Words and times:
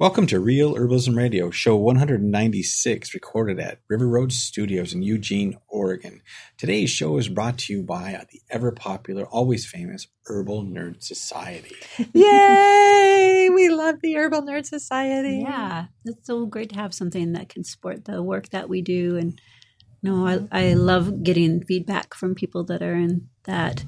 Welcome 0.00 0.26
to 0.28 0.40
Real 0.40 0.76
Herbalism 0.76 1.14
Radio, 1.14 1.50
show 1.50 1.76
196, 1.76 3.12
recorded 3.12 3.60
at 3.60 3.80
River 3.86 4.08
Road 4.08 4.32
Studios 4.32 4.94
in 4.94 5.02
Eugene, 5.02 5.58
Oregon. 5.68 6.22
Today's 6.56 6.88
show 6.88 7.18
is 7.18 7.28
brought 7.28 7.58
to 7.58 7.74
you 7.74 7.82
by 7.82 8.24
the 8.32 8.40
ever 8.48 8.72
popular, 8.72 9.26
always 9.26 9.66
famous 9.66 10.06
Herbal 10.24 10.64
Nerd 10.64 11.02
Society. 11.02 11.76
Yay! 12.14 13.50
We 13.52 13.68
love 13.68 13.96
the 14.02 14.14
Herbal 14.14 14.40
Nerd 14.40 14.64
Society. 14.64 15.40
Yeah, 15.42 15.88
it's 16.06 16.26
so 16.26 16.46
great 16.46 16.70
to 16.70 16.76
have 16.76 16.94
something 16.94 17.34
that 17.34 17.50
can 17.50 17.62
support 17.62 18.06
the 18.06 18.22
work 18.22 18.48
that 18.48 18.70
we 18.70 18.80
do. 18.80 19.18
And 19.18 19.38
no, 20.02 20.26
I, 20.26 20.48
I 20.50 20.72
love 20.72 21.22
getting 21.22 21.62
feedback 21.62 22.14
from 22.14 22.34
people 22.34 22.64
that 22.64 22.80
are 22.80 22.94
in 22.94 23.28
that. 23.44 23.84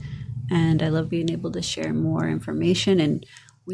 And 0.51 0.83
I 0.83 0.91
love 0.91 1.09
being 1.09 1.31
able 1.31 1.53
to 1.53 1.63
share 1.63 1.95
more 1.95 2.29
information 2.29 3.01
and 3.01 3.25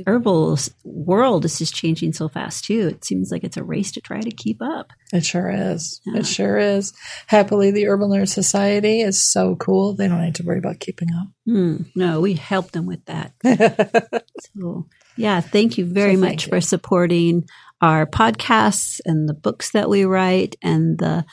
herbal 0.07 0.59
world 0.84 1.45
is 1.45 1.59
just 1.59 1.75
changing 1.75 2.12
so 2.12 2.29
fast 2.29 2.64
too. 2.64 2.88
It 2.88 3.05
seems 3.05 3.30
like 3.30 3.45
it's 3.45 3.57
a 3.57 3.64
race 3.64 3.92
to 3.92 4.01
try 4.01 4.20
to 4.20 4.30
keep 4.30 4.61
up. 4.62 4.92
It 5.12 5.24
sure 5.24 5.51
is. 5.51 6.01
Yeah. 6.06 6.20
It 6.20 6.27
sure 6.27 6.59
is. 6.59 6.92
Happily, 7.27 7.70
the 7.70 7.87
Herbal 7.87 8.11
Nerd 8.11 8.28
Society 8.28 9.01
is 9.01 9.20
so 9.20 9.56
cool. 9.56 9.95
They 9.95 10.09
don't 10.09 10.23
need 10.23 10.34
to 10.37 10.45
worry 10.45 10.59
about 10.59 10.80
keeping 10.80 11.09
up. 11.12 11.28
Mm, 11.48 11.91
no, 11.95 12.20
we 12.20 12.34
help 12.34 12.73
them 12.73 12.87
with 12.87 13.05
that. 13.06 13.33
so, 14.55 14.87
yeah, 15.16 15.41
thank 15.41 15.78
you 15.78 15.87
very 15.87 16.14
so 16.14 16.20
much 16.20 16.47
you. 16.47 16.50
for 16.50 16.61
supporting 16.61 17.45
our 17.80 18.06
podcasts 18.06 19.00
and 19.05 19.28
the 19.28 19.34
books 19.34 19.70
that 19.73 19.89
we 19.89 20.05
write 20.05 20.56
and 20.62 20.98
the 20.98 21.25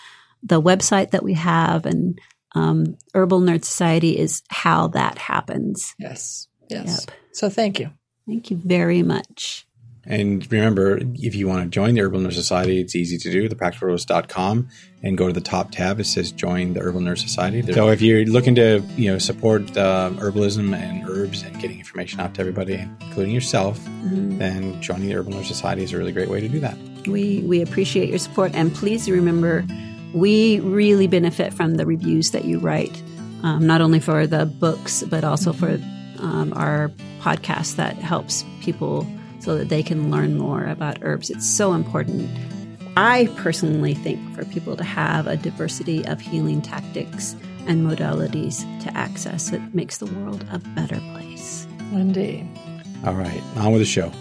the 0.44 0.62
website 0.62 1.09
that 1.09 1.23
we 1.23 1.34
have 1.34 1.88
and 1.88 2.20
um, 2.53 2.98
Herbal 3.14 3.42
Nerd 3.42 3.66
Society 3.66 4.17
is 4.17 4.42
how 4.50 4.88
that 4.90 5.17
happens. 5.17 5.94
Yes. 6.00 6.48
Yes. 6.70 7.06
Yep. 7.08 7.17
So 7.34 7.50
thank 7.50 7.80
you. 7.80 7.92
Thank 8.28 8.50
you 8.50 8.58
very 8.58 9.04
much. 9.04 9.66
And 10.08 10.50
remember, 10.52 11.00
if 11.16 11.34
you 11.34 11.48
want 11.48 11.64
to 11.64 11.70
join 11.70 11.96
the 11.96 12.02
Herbal 12.02 12.20
Nerd 12.20 12.34
Society, 12.34 12.80
it's 12.80 12.96
easy 12.96 13.18
to 13.18 13.32
do. 13.32 13.50
Thepracticalherbs.com 13.50 14.70
and 15.02 15.17
go 15.17 15.28
to 15.28 15.34
the 15.34 15.42
top 15.42 15.72
tab. 15.72 16.00
It 16.00 16.06
says 16.06 16.32
join 16.32 16.73
the 16.73 16.82
Herbal 16.82 17.02
Nerd 17.02 17.17
Society. 17.17 17.62
So 17.73 17.90
if 17.90 18.02
you're 18.02 18.26
looking 18.26 18.54
to, 18.56 18.84
you 18.95 19.12
know, 19.12 19.17
support 19.17 19.76
uh, 19.76 20.12
herbalism 20.16 20.76
and 20.76 21.09
herbs 21.09 21.42
and 21.42 21.59
getting 21.59 21.80
information 21.80 22.20
out 22.20 22.36
to 22.36 22.42
everybody, 22.42 22.88
including 23.02 23.34
yourself, 23.34 23.80
mm-hmm. 23.80 24.38
then 24.38 24.80
joining 24.82 25.08
the 25.08 25.16
Herbal 25.16 25.34
Nerd 25.34 25.45
Society 25.45 25.84
is 25.84 25.92
a 25.92 25.98
really 25.98 26.12
great 26.12 26.30
way 26.30 26.39
to 26.39 26.48
do 26.48 26.60
that. 26.60 26.78
We 27.08 27.42
we 27.42 27.62
appreciate 27.62 28.10
your 28.10 28.20
support, 28.20 28.54
and 28.56 28.73
please 28.73 29.10
remember, 29.10 29.66
we 30.14 30.60
really 30.60 31.08
benefit 31.08 31.54
from 31.54 31.76
the 31.76 31.86
reviews 31.86 32.32
that 32.32 32.45
you 32.45 32.60
write, 32.60 33.02
um, 33.44 33.66
not 33.66 33.82
only 33.82 34.00
for 34.00 34.26
the 34.26 34.45
books 34.45 35.04
but 35.04 35.23
also 35.23 35.54
for 35.54 35.80
um, 36.19 36.53
our 36.53 36.89
podcast 37.19 37.75
that 37.75 37.95
helps 37.97 38.44
people 38.61 39.08
so 39.39 39.58
that 39.58 39.69
they 39.69 39.83
can 39.83 40.09
learn 40.11 40.38
more 40.38 40.66
about 40.66 40.97
herbs. 41.02 41.30
It's 41.30 41.47
so 41.47 41.73
important. 41.73 42.30
I 42.97 43.30
personally 43.35 43.94
think 43.94 44.19
for 44.33 44.45
people 44.45 44.77
to 44.77 44.83
have 44.83 45.27
a 45.27 45.36
diversity 45.36 46.05
of 46.08 46.21
healing 46.21 46.61
tactics 46.61 47.36
and 47.67 47.86
modalities 47.86 48.61
to 48.83 48.97
access, 48.97 49.52
it 49.52 49.61
makes 49.73 49.97
the 49.97 50.05
world 50.05 50.45
a 50.52 50.59
better 50.59 50.99
place. 51.11 51.67
Indeed. 51.91 52.47
All 53.05 53.13
right, 53.13 53.41
on 53.58 53.71
with 53.71 53.81
the 53.81 53.86
show. 53.86 54.11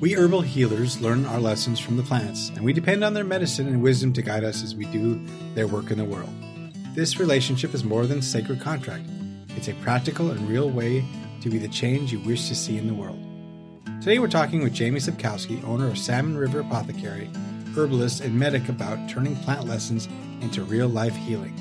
We 0.00 0.14
herbal 0.14 0.40
healers 0.40 1.00
learn 1.00 1.26
our 1.26 1.38
lessons 1.38 1.78
from 1.78 1.96
the 1.96 2.02
plants, 2.02 2.48
and 2.48 2.64
we 2.64 2.72
depend 2.72 3.04
on 3.04 3.14
their 3.14 3.22
medicine 3.22 3.68
and 3.68 3.80
wisdom 3.80 4.12
to 4.14 4.22
guide 4.22 4.42
us 4.42 4.64
as 4.64 4.74
we 4.74 4.86
do 4.86 5.24
their 5.54 5.68
work 5.68 5.92
in 5.92 5.98
the 5.98 6.04
world. 6.04 6.32
This 6.94 7.20
relationship 7.20 7.72
is 7.72 7.84
more 7.84 8.06
than 8.06 8.20
sacred 8.20 8.60
contract. 8.60 9.04
It's 9.56 9.68
a 9.68 9.74
practical 9.74 10.30
and 10.30 10.48
real 10.48 10.70
way 10.70 11.04
to 11.42 11.50
be 11.50 11.58
the 11.58 11.68
change 11.68 12.12
you 12.12 12.20
wish 12.20 12.48
to 12.48 12.54
see 12.54 12.78
in 12.78 12.86
the 12.86 12.94
world. 12.94 13.18
Today 14.00 14.18
we're 14.18 14.28
talking 14.28 14.62
with 14.62 14.72
Jamie 14.72 14.98
Sapkowski, 14.98 15.62
owner 15.64 15.88
of 15.88 15.98
Salmon 15.98 16.36
River 16.36 16.60
Apothecary, 16.60 17.30
herbalist 17.76 18.20
and 18.20 18.38
medic 18.38 18.68
about 18.68 19.08
turning 19.08 19.36
plant 19.36 19.66
lessons 19.66 20.08
into 20.40 20.62
real 20.62 20.88
life 20.88 21.14
healing. 21.14 21.54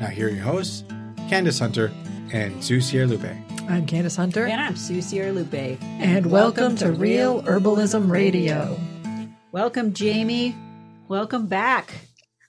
Now 0.00 0.08
here 0.08 0.28
are 0.28 0.30
your 0.30 0.44
hosts, 0.44 0.84
Candace 1.28 1.58
Hunter 1.58 1.90
and 2.32 2.62
Sue 2.62 2.80
Lupe. 3.06 3.24
I'm 3.68 3.86
Candace 3.86 4.16
Hunter. 4.16 4.44
And 4.46 4.60
I'm 4.60 4.76
Sue 4.76 5.00
Lupe. 5.32 5.54
And, 5.54 5.82
and 5.82 6.26
welcome, 6.26 6.62
welcome 6.62 6.76
to, 6.76 6.84
to 6.84 6.92
Real 6.92 7.42
Herbalism 7.42 8.10
Radio. 8.10 8.78
Welcome, 9.50 9.94
Jamie. 9.94 10.54
Welcome 11.08 11.46
back. 11.46 11.94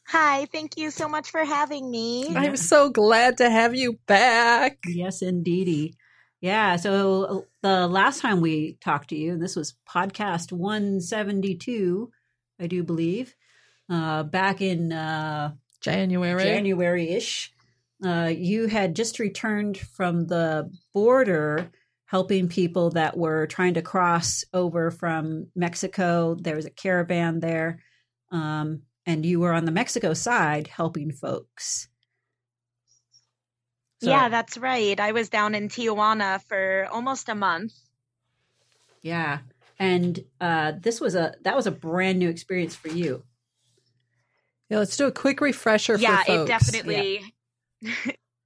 Hi, 0.07 0.45
thank 0.45 0.77
you 0.77 0.91
so 0.91 1.09
much 1.09 1.31
for 1.31 1.43
having 1.43 1.89
me. 1.89 2.35
I'm 2.35 2.57
so 2.57 2.89
glad 2.89 3.38
to 3.38 3.49
have 3.49 3.75
you 3.75 3.99
back. 4.05 4.77
Yes, 4.88 5.21
indeedy. 5.21 5.95
Yeah. 6.41 6.75
So 6.75 7.23
uh, 7.23 7.41
the 7.63 7.88
last 7.88 8.21
time 8.21 8.39
we 8.39 8.77
talked 8.81 9.09
to 9.09 9.16
you, 9.16 9.33
and 9.33 9.41
this 9.41 9.55
was 9.55 9.73
podcast 9.89 10.51
172, 10.51 12.11
I 12.59 12.67
do 12.67 12.83
believe, 12.83 13.35
uh, 13.89 14.23
back 14.23 14.61
in 14.61 14.91
uh, 14.91 15.53
January, 15.81 16.43
January 16.43 17.09
ish, 17.09 17.51
uh, 18.05 18.31
you 18.35 18.67
had 18.67 18.95
just 18.95 19.17
returned 19.17 19.77
from 19.77 20.27
the 20.27 20.72
border 20.93 21.72
helping 22.05 22.47
people 22.47 22.91
that 22.91 23.17
were 23.17 23.47
trying 23.47 23.73
to 23.73 23.81
cross 23.81 24.45
over 24.53 24.91
from 24.91 25.47
Mexico. 25.55 26.35
There 26.39 26.55
was 26.55 26.66
a 26.66 26.72
caravan 26.72 27.39
there. 27.39 27.79
Um, 28.31 28.83
and 29.05 29.25
you 29.25 29.39
were 29.39 29.53
on 29.53 29.66
the 29.66 29.71
Mexico 29.71 30.13
side 30.13 30.67
helping 30.67 31.11
folks. 31.11 31.88
So, 34.01 34.09
yeah, 34.09 34.29
that's 34.29 34.57
right. 34.57 34.99
I 34.99 35.11
was 35.11 35.29
down 35.29 35.55
in 35.55 35.69
Tijuana 35.69 36.41
for 36.43 36.88
almost 36.91 37.29
a 37.29 37.35
month. 37.35 37.73
Yeah. 39.01 39.39
And 39.79 40.23
uh, 40.41 40.73
this 40.79 40.99
was 40.99 41.16
a 41.16 41.35
that 41.43 41.55
was 41.55 41.67
a 41.67 41.71
brand 41.71 42.19
new 42.19 42.29
experience 42.29 42.75
for 42.75 42.89
you. 42.89 43.23
Yeah, 44.69 44.79
let's 44.79 44.97
do 44.97 45.05
a 45.05 45.11
quick 45.11 45.41
refresher 45.41 45.97
for 45.97 46.05
folks. 46.05 46.27
yeah, 46.27 46.41
it 46.41 46.47
definitely 46.47 47.33
yeah. 47.81 47.91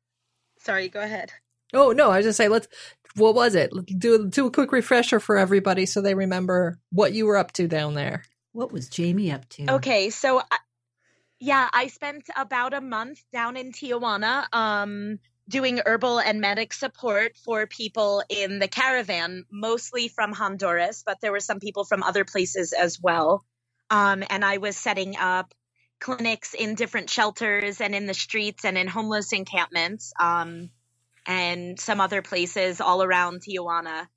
Sorry, 0.60 0.90
go 0.90 1.02
ahead. 1.02 1.32
Oh 1.74 1.92
no, 1.92 2.12
I 2.12 2.18
was 2.18 2.26
just 2.26 2.38
say 2.38 2.48
let's 2.48 2.68
what 3.16 3.36
was 3.36 3.56
it? 3.56 3.72
Do 3.98 4.28
do 4.28 4.48
a 4.48 4.52
quick 4.52 4.72
refresher 4.72 5.20
for 5.20 5.38
everybody 5.38 5.86
so 5.86 6.02
they 6.02 6.16
remember 6.16 6.80
what 6.92 7.14
you 7.14 7.26
were 7.26 7.38
up 7.38 7.52
to 7.54 7.68
down 7.68 7.94
there. 7.94 8.24
What 8.52 8.72
was 8.72 8.90
Jamie 8.90 9.32
up 9.32 9.48
to? 9.50 9.72
Okay, 9.76 10.10
so 10.10 10.40
I, 10.40 10.58
yeah, 11.40 11.70
I 11.72 11.88
spent 11.88 12.30
about 12.36 12.74
a 12.74 12.82
month 12.82 13.24
down 13.32 13.58
in 13.58 13.72
Tijuana 13.72 14.46
um, 14.54 15.20
doing 15.48 15.80
herbal 15.86 16.20
and 16.20 16.42
medic 16.42 16.74
support 16.74 17.38
for 17.38 17.68
people 17.68 18.24
in 18.30 18.60
the 18.60 18.68
caravan, 18.68 19.46
mostly 19.52 20.08
from 20.08 20.32
Honduras, 20.32 21.04
but 21.06 21.22
there 21.22 21.32
were 21.32 21.40
some 21.40 21.60
people 21.60 21.86
from 21.86 22.04
other 22.04 22.26
places 22.26 22.74
as 22.74 23.00
well. 23.02 23.46
Um, 23.90 24.24
and 24.30 24.44
I 24.46 24.58
was 24.58 24.78
setting 24.78 25.16
up 25.18 25.54
clinics 26.00 26.54
in 26.54 26.76
different 26.76 27.10
shelters 27.10 27.82
and 27.82 27.94
in 27.94 28.06
the 28.06 28.14
streets 28.14 28.66
and 28.66 28.78
in 28.78 28.88
homeless 28.88 29.34
encampments 29.34 30.14
um, 30.20 30.70
and 31.26 31.80
some 31.80 32.00
other 32.00 32.22
places 32.22 32.82
all 32.82 33.04
around 33.04 33.42
Tijuana. 33.42 34.08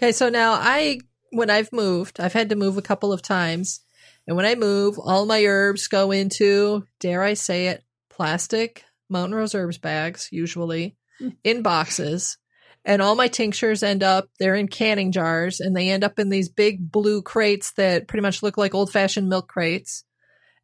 Okay, 0.00 0.12
so 0.12 0.28
now 0.28 0.52
I 0.52 1.00
when 1.30 1.50
I've 1.50 1.72
moved, 1.72 2.20
I've 2.20 2.32
had 2.32 2.48
to 2.50 2.56
move 2.56 2.76
a 2.76 2.82
couple 2.82 3.12
of 3.12 3.22
times. 3.22 3.80
And 4.26 4.36
when 4.36 4.46
I 4.46 4.54
move, 4.54 4.98
all 4.98 5.26
my 5.26 5.44
herbs 5.44 5.88
go 5.88 6.10
into, 6.10 6.84
dare 7.00 7.22
I 7.22 7.34
say 7.34 7.68
it, 7.68 7.82
plastic 8.10 8.84
Mountain 9.08 9.34
Rose 9.34 9.54
Herbs 9.54 9.78
bags, 9.78 10.28
usually 10.30 10.96
hmm. 11.18 11.30
in 11.44 11.62
boxes. 11.62 12.36
And 12.84 13.02
all 13.02 13.14
my 13.14 13.28
tinctures 13.28 13.82
end 13.82 14.02
up, 14.02 14.28
they're 14.38 14.54
in 14.54 14.68
canning 14.68 15.12
jars 15.12 15.60
and 15.60 15.76
they 15.76 15.90
end 15.90 16.04
up 16.04 16.18
in 16.18 16.28
these 16.28 16.48
big 16.48 16.90
blue 16.90 17.22
crates 17.22 17.72
that 17.72 18.08
pretty 18.08 18.22
much 18.22 18.42
look 18.42 18.56
like 18.56 18.74
old 18.74 18.90
fashioned 18.90 19.28
milk 19.28 19.48
crates. 19.48 20.04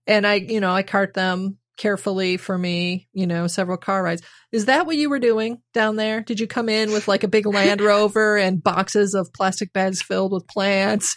And 0.07 0.27
I, 0.27 0.35
you 0.35 0.61
know, 0.61 0.73
I 0.73 0.83
cart 0.83 1.15
them 1.15 1.59
carefully 1.77 2.37
for 2.37 2.57
me, 2.57 3.09
you 3.13 3.27
know, 3.27 3.47
several 3.47 3.77
car 3.77 4.03
rides. 4.03 4.23
Is 4.53 4.67
that 4.67 4.87
what 4.87 4.97
you 4.97 5.11
were 5.11 5.19
doing 5.19 5.61
down 5.73 5.97
there? 5.97 6.21
Did 6.21 6.41
you 6.41 6.47
come 6.47 6.69
in 6.69 6.93
with 6.93 7.09
like 7.09 7.25
a 7.25 7.29
big 7.29 7.47
Land 7.47 7.81
Rover 7.83 8.37
and 8.37 8.63
boxes 8.63 9.15
of 9.15 9.33
plastic 9.33 9.73
bags 9.73 10.03
filled 10.03 10.33
with 10.33 10.47
plants? 10.47 11.17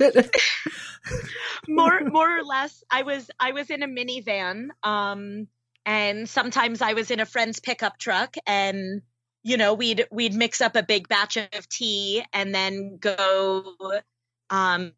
more 1.67 2.01
more 2.01 2.39
or 2.39 2.43
less. 2.43 2.83
I 2.89 3.03
was 3.03 3.29
I 3.39 3.51
was 3.51 3.69
in 3.69 3.83
a 3.83 3.87
minivan. 3.87 4.69
Um 4.83 5.47
and 5.85 6.27
sometimes 6.27 6.81
I 6.81 6.93
was 6.93 7.11
in 7.11 7.19
a 7.19 7.25
friend's 7.25 7.59
pickup 7.59 7.97
truck 7.97 8.35
and 8.45 9.01
you 9.43 9.57
know, 9.57 9.75
we'd 9.75 10.07
we'd 10.11 10.33
mix 10.33 10.59
up 10.59 10.75
a 10.75 10.83
big 10.83 11.07
batch 11.07 11.37
of 11.37 11.69
tea 11.69 12.23
and 12.33 12.53
then 12.53 12.97
go 12.99 13.75
um 14.49 14.93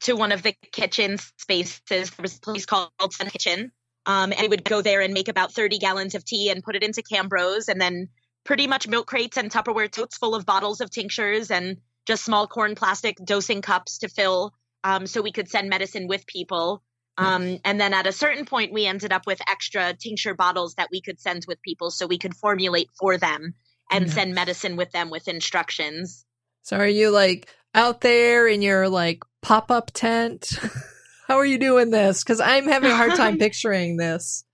to 0.00 0.12
one 0.12 0.32
of 0.32 0.42
the 0.42 0.54
kitchen 0.70 1.18
spaces. 1.38 1.80
There 1.88 2.04
was 2.20 2.36
a 2.36 2.40
place 2.40 2.66
called 2.66 2.90
Sun 3.10 3.30
Kitchen 3.30 3.72
um, 4.06 4.32
and 4.32 4.42
we 4.42 4.48
would 4.48 4.64
go 4.64 4.80
there 4.80 5.00
and 5.00 5.12
make 5.12 5.28
about 5.28 5.52
30 5.52 5.78
gallons 5.78 6.14
of 6.14 6.24
tea 6.24 6.50
and 6.50 6.62
put 6.62 6.76
it 6.76 6.82
into 6.82 7.02
Cambros 7.02 7.68
and 7.68 7.80
then 7.80 8.08
pretty 8.44 8.68
much 8.68 8.86
milk 8.86 9.06
crates 9.06 9.36
and 9.36 9.50
Tupperware 9.50 9.90
totes 9.90 10.16
full 10.16 10.34
of 10.34 10.46
bottles 10.46 10.80
of 10.80 10.90
tinctures 10.90 11.50
and 11.50 11.78
just 12.06 12.24
small 12.24 12.46
corn 12.46 12.76
plastic 12.76 13.16
dosing 13.22 13.60
cups 13.60 13.98
to 13.98 14.08
fill 14.08 14.54
um, 14.84 15.06
so 15.06 15.20
we 15.20 15.32
could 15.32 15.48
send 15.48 15.68
medicine 15.68 16.06
with 16.06 16.26
people. 16.26 16.82
Um, 17.18 17.58
and 17.64 17.80
then 17.80 17.94
at 17.94 18.06
a 18.06 18.12
certain 18.12 18.44
point, 18.44 18.72
we 18.72 18.86
ended 18.86 19.12
up 19.12 19.26
with 19.26 19.40
extra 19.50 19.94
tincture 19.94 20.34
bottles 20.34 20.74
that 20.74 20.88
we 20.92 21.00
could 21.00 21.18
send 21.18 21.44
with 21.48 21.60
people 21.62 21.90
so 21.90 22.06
we 22.06 22.18
could 22.18 22.36
formulate 22.36 22.90
for 22.98 23.16
them 23.16 23.54
and 23.90 24.06
yeah. 24.06 24.12
send 24.12 24.34
medicine 24.34 24.76
with 24.76 24.92
them 24.92 25.10
with 25.10 25.26
instructions. 25.26 26.24
So 26.62 26.76
are 26.76 26.86
you 26.86 27.10
like 27.10 27.48
out 27.74 28.02
there 28.02 28.46
in 28.46 28.60
your 28.62 28.88
like 28.88 29.24
pop 29.40 29.70
up 29.70 29.90
tent? 29.92 30.58
How 31.26 31.38
are 31.38 31.44
you 31.44 31.58
doing 31.58 31.90
this? 31.90 32.22
Because 32.22 32.40
I'm 32.40 32.68
having 32.68 32.90
a 32.90 32.96
hard 32.96 33.16
time 33.16 33.38
picturing 33.46 33.96
this. 33.96 34.44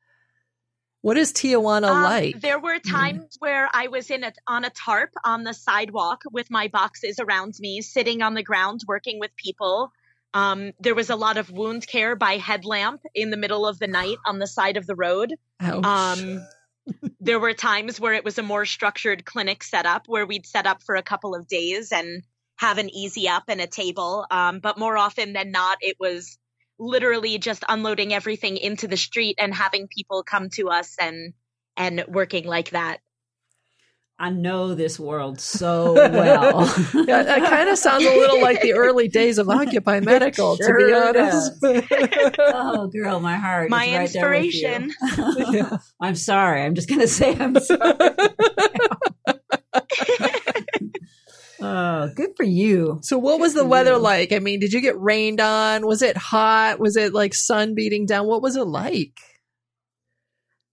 What 1.02 1.18
is 1.18 1.32
Tijuana 1.32 1.88
Um, 1.88 2.02
like? 2.02 2.40
There 2.40 2.60
were 2.60 2.78
times 2.78 3.36
where 3.40 3.68
I 3.72 3.88
was 3.88 4.10
in 4.10 4.24
a, 4.24 4.32
on 4.46 4.64
a 4.64 4.70
tarp 4.70 5.10
on 5.24 5.42
the 5.42 5.52
sidewalk 5.52 6.22
with 6.32 6.50
my 6.50 6.68
boxes 6.68 7.18
around 7.18 7.54
me, 7.60 7.82
sitting 7.82 8.22
on 8.22 8.34
the 8.34 8.42
ground 8.42 8.82
working 8.86 9.18
with 9.18 9.34
people. 9.36 9.92
Um, 10.32 10.72
there 10.80 10.94
was 10.94 11.10
a 11.10 11.16
lot 11.16 11.36
of 11.36 11.50
wound 11.50 11.86
care 11.86 12.16
by 12.16 12.38
headlamp 12.38 13.02
in 13.14 13.30
the 13.30 13.36
middle 13.36 13.66
of 13.66 13.78
the 13.78 13.88
night 13.88 14.16
on 14.24 14.38
the 14.38 14.46
side 14.46 14.78
of 14.78 14.86
the 14.86 14.94
road. 14.94 15.34
Um, 15.84 16.46
there 17.20 17.38
were 17.38 17.52
times 17.52 18.00
where 18.00 18.14
it 18.14 18.24
was 18.24 18.38
a 18.38 18.42
more 18.42 18.64
structured 18.64 19.26
clinic 19.26 19.62
setup 19.62 20.06
where 20.06 20.24
we'd 20.24 20.46
set 20.46 20.66
up 20.66 20.82
for 20.82 20.94
a 20.94 21.02
couple 21.02 21.34
of 21.34 21.48
days 21.48 21.92
and 21.92 22.22
have 22.56 22.78
an 22.78 22.88
easy 22.88 23.28
up 23.28 23.44
and 23.48 23.60
a 23.60 23.66
table. 23.66 24.24
Um, 24.30 24.60
but 24.60 24.78
more 24.78 24.96
often 24.96 25.32
than 25.32 25.50
not, 25.50 25.78
it 25.80 25.96
was 26.00 26.38
literally 26.78 27.38
just 27.38 27.64
unloading 27.68 28.12
everything 28.12 28.56
into 28.56 28.88
the 28.88 28.96
street 28.96 29.36
and 29.38 29.54
having 29.54 29.88
people 29.88 30.22
come 30.22 30.50
to 30.50 30.68
us 30.68 30.96
and 31.00 31.34
and 31.76 32.04
working 32.08 32.44
like 32.44 32.70
that. 32.70 33.00
I 34.18 34.30
know 34.30 34.74
this 34.74 35.00
world 35.00 35.40
so 35.40 35.94
well. 35.96 36.60
Yeah, 36.94 37.24
that 37.24 37.42
kind 37.48 37.68
of 37.68 37.76
sounds 37.76 38.04
a 38.04 38.16
little 38.16 38.40
like 38.40 38.60
the 38.60 38.74
early 38.74 39.08
days 39.08 39.38
of 39.38 39.48
Occupy 39.48 40.00
Medical, 40.04 40.56
to 40.58 40.74
be 40.74 40.92
honest. 40.92 41.52
oh, 42.38 42.86
girl, 42.86 43.18
my 43.18 43.36
heart. 43.36 43.68
My 43.68 43.86
is 43.86 43.92
right 43.98 44.12
there 44.12 44.30
with 44.30 44.54
you. 44.54 44.68
inspiration. 44.68 45.54
Yeah. 45.54 45.76
I'm 46.00 46.14
sorry. 46.14 46.62
I'm 46.62 46.76
just 46.76 46.88
going 46.88 47.00
to 47.00 47.08
say 47.08 47.36
I'm 47.36 47.58
sorry. 47.58 47.92
Oh, 51.62 52.10
good 52.14 52.30
for 52.36 52.44
you. 52.44 52.98
So, 53.02 53.18
what 53.18 53.40
was 53.40 53.54
the 53.54 53.64
weather 53.64 53.96
like? 53.98 54.32
I 54.32 54.38
mean, 54.38 54.60
did 54.60 54.72
you 54.72 54.80
get 54.80 55.00
rained 55.00 55.40
on? 55.40 55.86
Was 55.86 56.02
it 56.02 56.16
hot? 56.16 56.78
Was 56.78 56.96
it 56.96 57.14
like 57.14 57.34
sun 57.34 57.74
beating 57.74 58.06
down? 58.06 58.26
What 58.26 58.42
was 58.42 58.56
it 58.56 58.66
like? 58.66 59.18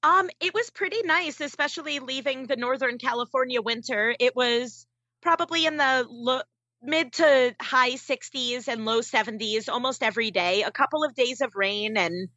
Um, 0.01 0.29
it 0.39 0.53
was 0.53 0.69
pretty 0.69 1.01
nice, 1.03 1.41
especially 1.41 1.99
leaving 1.99 2.45
the 2.45 2.55
Northern 2.55 2.97
California 2.97 3.61
winter. 3.61 4.15
It 4.19 4.35
was 4.35 4.87
probably 5.21 5.65
in 5.65 5.77
the 5.77 6.05
lo- 6.09 6.41
mid 6.81 7.13
to 7.13 7.55
high 7.61 7.91
60s 7.91 8.67
and 8.67 8.85
low 8.85 9.01
70s 9.01 9.67
almost 9.67 10.03
every 10.03 10.31
day. 10.31 10.63
A 10.63 10.71
couple 10.71 11.03
of 11.03 11.15
days 11.15 11.41
of 11.41 11.55
rain 11.55 11.97
and 11.97 12.29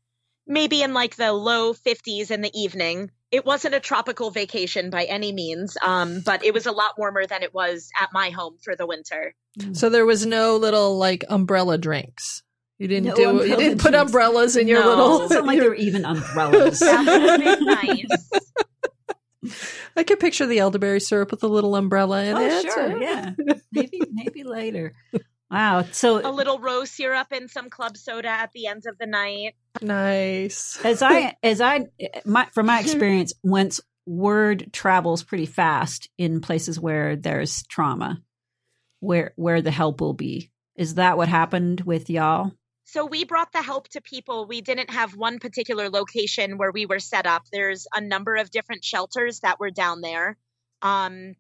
maybe 0.47 0.83
in 0.83 0.93
like 0.93 1.15
the 1.17 1.33
low 1.33 1.73
50s 1.73 2.31
in 2.31 2.41
the 2.41 2.51
evening. 2.53 3.11
It 3.32 3.46
wasn't 3.46 3.75
a 3.75 3.81
tropical 3.81 4.31
vacation 4.31 4.90
by 4.90 5.05
any 5.05 5.32
means, 5.32 5.76
um, 5.82 6.20
but 6.25 6.44
it 6.44 6.52
was 6.52 6.67
a 6.67 6.70
lot 6.73 6.99
warmer 6.99 7.26
than 7.26 7.43
it 7.43 7.55
was 7.55 7.88
at 7.99 8.11
my 8.12 8.29
home 8.31 8.58
for 8.62 8.76
the 8.76 8.87
winter. 8.87 9.34
So 9.73 9.88
there 9.88 10.05
was 10.06 10.26
no 10.26 10.56
little 10.56 10.99
like 10.99 11.25
umbrella 11.29 11.79
drinks. 11.79 12.43
You 12.79 12.88
didn't 12.88 13.06
No 13.11 13.14
do. 13.14 13.49
You 13.49 13.56
didn't 13.56 13.79
put 13.81 13.93
drinks. 13.93 14.11
umbrellas 14.11 14.56
in 14.56 14.69
your 14.69 14.81
No. 14.81 14.88
little. 14.88 15.19
Doesn't 15.20 15.37
sound 15.37 15.46
like 15.46 15.58
there 15.61 15.70
were 15.70 15.75
even 15.88 16.05
umbrellas. 16.05 16.79
That 16.81 17.06
would 17.06 17.43
have 17.43 17.58
been 17.58 17.64
nice. 17.67 18.31
I 19.96 20.05
could 20.05 20.20
picture 20.20 20.46
the 20.46 20.58
elderberry 20.61 21.00
syrup 21.00 21.31
with 21.31 21.43
a 21.43 21.49
little 21.49 21.75
umbrella 21.75 22.23
in 22.25 22.37
oh, 22.37 22.40
it. 22.40 22.62
sure. 22.64 23.00
Yeah. 23.02 23.32
Maybe, 23.73 24.00
maybe 24.12 24.44
later. 24.44 24.94
Wow. 25.53 25.85
So 25.93 26.27
A 26.27 26.33
little 26.33 26.59
rose 26.59 26.91
syrup 26.91 27.27
and 27.31 27.51
some 27.51 27.69
club 27.69 27.99
soda 27.99 28.29
at 28.29 28.53
the 28.53 28.67
end 28.67 28.85
of 28.87 28.97
the 28.97 29.07
night. 29.07 29.55
Nice. 29.83 30.83
as 30.83 31.03
I 31.03 31.37
as 31.43 31.61
I 31.61 31.87
my 32.25 32.47
from 32.55 32.67
my 32.67 32.81
experience, 32.81 33.35
once 33.45 33.81
word 34.07 34.73
travels 34.73 35.23
pretty 35.23 35.47
fast 35.47 36.09
in 36.17 36.41
places 36.41 36.81
where 36.81 37.17
there's 37.17 37.65
trauma, 37.65 38.23
where 39.01 39.35
where 39.37 39.61
the 39.61 39.71
help 39.71 40.01
will 40.01 40.15
be. 40.15 40.51
Is 40.75 40.95
that 40.95 41.19
what 41.19 41.29
happened 41.29 41.83
with 41.83 42.09
y'all? 42.09 42.53
So 42.85 43.05
we 43.05 43.25
brought 43.25 43.53
the 43.53 43.63
help 43.63 43.89
to 43.91 44.01
people. 44.01 44.47
We 44.47 44.63
didn't 44.63 44.91
have 44.91 45.15
one 45.15 45.39
particular 45.39 45.91
location 45.91 46.57
where 46.57 46.73
we 46.73 46.87
were 46.87 46.99
set 46.99 47.27
up. 47.27 47.43
There's 47.53 47.87
a 47.95 48.01
number 48.01 48.37
of 48.37 48.51
different 48.51 48.85
shelters 48.85 49.41
that 49.41 49.61
were 49.61 49.71
down 49.71 50.01
there. 50.01 50.37
Um, 50.81 51.37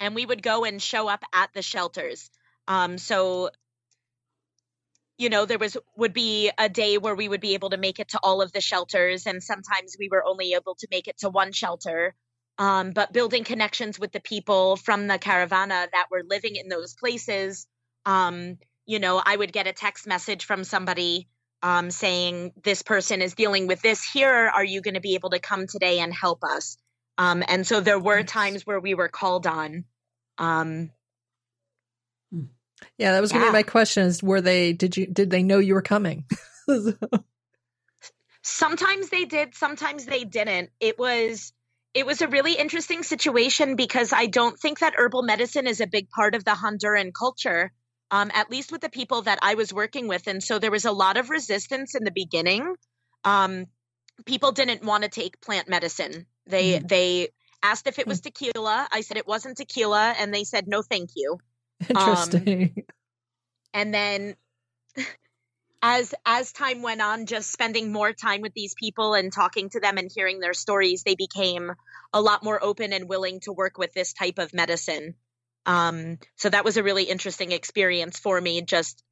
and 0.00 0.14
we 0.14 0.26
would 0.26 0.42
go 0.42 0.64
and 0.64 0.82
show 0.82 1.08
up 1.08 1.22
at 1.32 1.50
the 1.54 1.62
shelters. 1.62 2.30
Um, 2.68 2.98
so 2.98 3.50
you 5.18 5.28
know, 5.28 5.46
there 5.46 5.58
was 5.58 5.76
would 5.96 6.12
be 6.12 6.50
a 6.58 6.68
day 6.68 6.98
where 6.98 7.14
we 7.14 7.28
would 7.28 7.40
be 7.40 7.54
able 7.54 7.70
to 7.70 7.76
make 7.76 8.00
it 8.00 8.08
to 8.08 8.20
all 8.22 8.42
of 8.42 8.52
the 8.52 8.60
shelters, 8.60 9.26
and 9.26 9.42
sometimes 9.42 9.96
we 9.98 10.08
were 10.10 10.24
only 10.24 10.54
able 10.54 10.74
to 10.76 10.88
make 10.90 11.06
it 11.06 11.18
to 11.18 11.28
one 11.28 11.52
shelter. 11.52 12.14
Um, 12.58 12.90
but 12.90 13.12
building 13.12 13.44
connections 13.44 13.98
with 13.98 14.12
the 14.12 14.20
people 14.20 14.76
from 14.76 15.06
the 15.06 15.18
caravana 15.18 15.88
that 15.92 16.06
were 16.10 16.22
living 16.28 16.56
in 16.56 16.68
those 16.68 16.94
places, 16.94 17.66
um, 18.04 18.58
you 18.84 18.98
know, 18.98 19.22
I 19.24 19.34
would 19.34 19.52
get 19.52 19.66
a 19.66 19.72
text 19.72 20.06
message 20.06 20.44
from 20.44 20.64
somebody 20.64 21.28
um, 21.62 21.90
saying, 21.90 22.52
This 22.62 22.82
person 22.82 23.22
is 23.22 23.34
dealing 23.34 23.66
with 23.68 23.80
this 23.80 24.04
here. 24.04 24.50
Are 24.52 24.64
you 24.64 24.80
going 24.80 24.94
to 24.94 25.00
be 25.00 25.14
able 25.14 25.30
to 25.30 25.38
come 25.38 25.66
today 25.66 26.00
and 26.00 26.12
help 26.12 26.42
us? 26.42 26.76
Um, 27.16 27.42
and 27.46 27.66
so 27.66 27.80
there 27.80 27.98
were 27.98 28.22
times 28.22 28.66
where 28.66 28.80
we 28.80 28.94
were 28.94 29.08
called 29.08 29.46
on. 29.46 29.84
Yeah, 32.98 33.12
that 33.12 33.20
was 33.20 33.32
gonna 33.32 33.46
be 33.46 33.52
my 33.52 33.62
question. 33.62 34.04
Is 34.04 34.22
were 34.22 34.40
they? 34.40 34.72
Did 34.72 34.96
you? 34.96 35.06
Did 35.06 35.30
they 35.30 35.42
know 35.42 35.58
you 35.58 35.74
were 35.74 35.82
coming? 35.82 36.24
sometimes 38.42 39.08
they 39.08 39.24
did, 39.24 39.54
sometimes 39.54 40.04
they 40.04 40.24
didn't. 40.24 40.70
It 40.80 40.98
was. 40.98 41.52
It 41.94 42.06
was 42.06 42.22
a 42.22 42.28
really 42.28 42.54
interesting 42.54 43.02
situation 43.02 43.76
because 43.76 44.14
I 44.14 44.24
don't 44.24 44.58
think 44.58 44.78
that 44.78 44.94
herbal 44.96 45.24
medicine 45.24 45.66
is 45.66 45.82
a 45.82 45.86
big 45.86 46.08
part 46.08 46.34
of 46.34 46.42
the 46.42 46.52
Honduran 46.52 47.12
culture, 47.12 47.70
um, 48.10 48.30
at 48.32 48.50
least 48.50 48.72
with 48.72 48.80
the 48.80 48.88
people 48.88 49.20
that 49.22 49.40
I 49.42 49.56
was 49.56 49.74
working 49.74 50.08
with. 50.08 50.26
And 50.26 50.42
so 50.42 50.58
there 50.58 50.70
was 50.70 50.86
a 50.86 50.92
lot 50.92 51.18
of 51.18 51.28
resistance 51.28 51.94
in 51.94 52.02
the 52.04 52.10
beginning. 52.10 52.76
Um, 53.24 53.66
people 54.24 54.52
didn't 54.52 54.82
want 54.82 55.02
to 55.02 55.10
take 55.10 55.42
plant 55.42 55.68
medicine. 55.68 56.24
They 56.46 56.78
they 56.78 57.28
asked 57.62 57.86
if 57.86 57.98
it 57.98 58.06
was 58.06 58.20
tequila. 58.20 58.88
I 58.90 59.02
said 59.02 59.16
it 59.16 59.26
wasn't 59.26 59.56
tequila, 59.56 60.14
and 60.18 60.32
they 60.32 60.44
said 60.44 60.66
no, 60.66 60.82
thank 60.82 61.10
you. 61.14 61.38
Interesting. 61.90 62.84
and 63.74 63.94
then 63.94 64.36
as 65.82 66.14
as 66.24 66.52
time 66.52 66.82
went 66.82 67.02
on 67.02 67.26
just 67.26 67.50
spending 67.50 67.92
more 67.92 68.12
time 68.12 68.40
with 68.40 68.54
these 68.54 68.74
people 68.74 69.14
and 69.14 69.32
talking 69.32 69.68
to 69.70 69.80
them 69.80 69.98
and 69.98 70.10
hearing 70.14 70.40
their 70.40 70.54
stories 70.54 71.02
they 71.02 71.14
became 71.14 71.72
a 72.12 72.20
lot 72.20 72.44
more 72.44 72.62
open 72.62 72.92
and 72.92 73.08
willing 73.08 73.40
to 73.40 73.52
work 73.52 73.78
with 73.78 73.92
this 73.92 74.12
type 74.12 74.38
of 74.38 74.54
medicine 74.54 75.14
um, 75.64 76.18
so 76.36 76.48
that 76.50 76.64
was 76.64 76.76
a 76.76 76.82
really 76.82 77.04
interesting 77.04 77.52
experience 77.52 78.18
for 78.18 78.40
me 78.40 78.62
just 78.62 79.02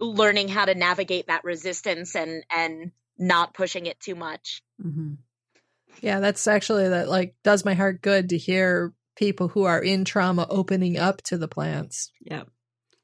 learning 0.00 0.48
how 0.48 0.64
to 0.64 0.74
navigate 0.74 1.28
that 1.28 1.44
resistance 1.44 2.14
and 2.14 2.44
and 2.54 2.92
not 3.18 3.54
pushing 3.54 3.86
it 3.86 3.98
too 3.98 4.14
much 4.14 4.62
Mm-hmm. 4.84 5.14
yeah, 6.02 6.20
that's 6.20 6.46
actually 6.46 6.88
that 6.88 7.08
like 7.08 7.34
does 7.42 7.64
my 7.64 7.74
heart 7.74 8.02
good 8.02 8.28
to 8.28 8.38
hear 8.38 8.92
people 9.16 9.48
who 9.48 9.64
are 9.64 9.82
in 9.82 10.04
trauma 10.04 10.46
opening 10.48 10.98
up 10.98 11.22
to 11.22 11.38
the 11.38 11.48
plants. 11.48 12.10
Yeah. 12.20 12.44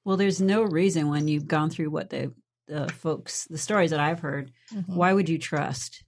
Well, 0.04 0.16
there's 0.16 0.40
no 0.40 0.62
reason 0.62 1.08
when 1.08 1.28
you've 1.28 1.48
gone 1.48 1.70
through 1.70 1.90
what 1.90 2.10
the 2.10 2.32
the 2.68 2.88
folks, 2.88 3.44
the 3.50 3.58
stories 3.58 3.90
that 3.90 4.00
I've 4.00 4.20
heard, 4.20 4.52
mm-hmm. 4.72 4.94
why 4.94 5.12
would 5.12 5.28
you 5.28 5.38
trust? 5.38 6.04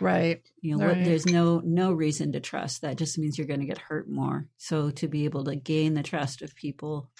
Right. 0.00 0.42
You 0.62 0.76
know, 0.76 0.86
what, 0.86 0.96
Right. 0.96 1.04
there's 1.04 1.26
no 1.26 1.60
no 1.64 1.92
reason 1.92 2.32
to 2.32 2.40
trust. 2.40 2.82
That 2.82 2.96
just 2.96 3.18
means 3.18 3.36
you're 3.36 3.46
going 3.46 3.60
to 3.60 3.66
get 3.66 3.78
hurt 3.78 4.08
more. 4.08 4.46
So 4.56 4.90
to 4.90 5.08
be 5.08 5.24
able 5.24 5.44
to 5.44 5.56
gain 5.56 5.94
the 5.94 6.02
trust 6.02 6.40
of 6.42 6.54
people 6.54 7.10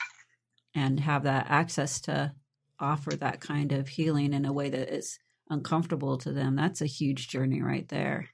and 0.75 1.01
have 1.01 1.25
that 1.25 1.47
access 1.49 2.01
to 2.03 2.33
offer 2.79 3.11
that 3.11 3.41
kind 3.41 3.73
of 3.73 3.89
healing 3.89 4.33
in 4.33 4.45
a 4.45 4.53
way 4.53 4.71
that 4.71 4.95
is 4.95 5.19
uncomfortable 5.51 6.19
to 6.19 6.33
them, 6.33 6.55
that's 6.57 6.81
a 6.81 6.87
huge 6.87 7.29
journey 7.29 7.61
right 7.63 7.89
there. 7.89 8.29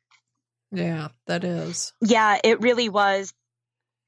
Yeah, 0.73 1.08
that 1.26 1.44
is. 1.44 1.92
yeah 2.00 2.38
it 2.42 2.61
really 2.61 2.88
was 2.88 3.32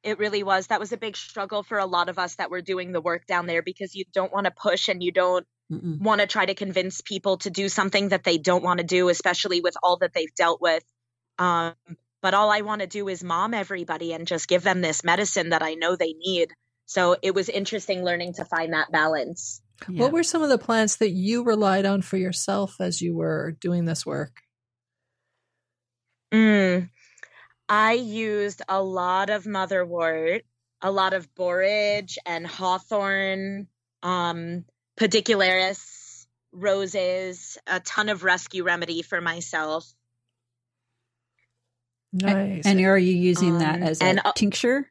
it 0.07 0.21
really 0.21 0.45
was 0.45 0.69
that 0.69 0.79
was 0.79 0.93
a 0.93 0.97
big 0.97 1.17
struggle 1.17 1.65
for 1.65 1.79
a 1.79 1.85
lot 1.85 2.09
of 2.09 2.19
us 2.19 2.37
that 2.37 2.51
were 2.51 2.63
doing 2.63 2.93
the 2.93 3.01
work 3.01 3.27
down 3.27 3.47
there 3.47 3.61
because 3.61 3.95
you 3.95 4.05
don't 4.15 4.33
want 4.33 4.45
to 4.45 4.53
push 4.53 4.89
and 4.89 5.03
you 5.03 5.11
don't 5.11 5.45
want 5.69 6.21
to 6.21 6.29
try 6.29 6.47
to 6.47 6.55
convince 6.55 7.01
people 7.01 7.39
to 7.39 7.51
do 7.51 7.69
something 7.69 8.11
that 8.11 8.23
they 8.23 8.39
don't 8.39 8.63
want 8.63 8.79
to 8.79 8.87
do, 8.87 9.09
especially 9.09 9.61
with 9.61 9.75
all 9.83 9.97
that 9.99 10.13
they've 10.15 10.35
dealt 10.37 10.61
with. 10.63 10.85
Um, 11.41 11.75
but 12.23 12.35
all 12.35 12.51
I 12.51 12.61
want 12.61 12.83
to 12.83 12.87
do 12.87 13.09
is 13.09 13.25
mom 13.25 13.53
everybody 13.53 14.13
and 14.13 14.29
just 14.29 14.47
give 14.47 14.63
them 14.63 14.81
this 14.81 15.03
medicine 15.03 15.51
that 15.51 15.63
I 15.63 15.75
know 15.75 15.97
they 15.97 16.15
need. 16.17 16.53
So 16.87 17.17
it 17.21 17.35
was 17.35 17.49
interesting 17.49 18.05
learning 18.05 18.35
to 18.35 18.45
find 18.45 18.75
that 18.75 18.93
balance. 18.93 19.61
Yeah. 19.89 20.03
What 20.03 20.13
were 20.13 20.23
some 20.23 20.43
of 20.43 20.49
the 20.49 20.57
plants 20.57 20.97
that 20.97 21.11
you 21.11 21.43
relied 21.43 21.85
on 21.85 22.01
for 22.01 22.17
yourself 22.17 22.77
as 22.81 23.03
you 23.03 23.17
were 23.17 23.57
doing 23.61 23.87
this 23.87 24.07
work? 24.07 24.41
Mm. 26.33 26.91
I 27.69 27.95
used 27.95 28.63
a 28.69 28.83
lot 28.83 29.31
of 29.31 29.45
motherwort, 29.45 30.43
a 30.81 30.91
lot 30.91 31.15
of 31.15 31.35
borage 31.35 32.19
and 32.25 32.47
hawthorn, 32.47 33.69
um, 34.03 34.65
pedicularis, 34.99 36.27
roses, 36.53 37.59
a 37.67 37.81
ton 37.81 38.09
of 38.09 38.25
rescue 38.25 38.63
remedy 38.65 39.03
for 39.03 39.21
myself. 39.21 39.93
Nice. 42.13 42.65
and 42.65 42.81
are 42.81 42.97
you 42.97 43.15
using 43.15 43.59
that 43.59 43.77
Um, 43.77 43.83
as 43.83 44.01
and, 44.01 44.21
a 44.21 44.29
uh, 44.29 44.33
tincture? 44.33 44.91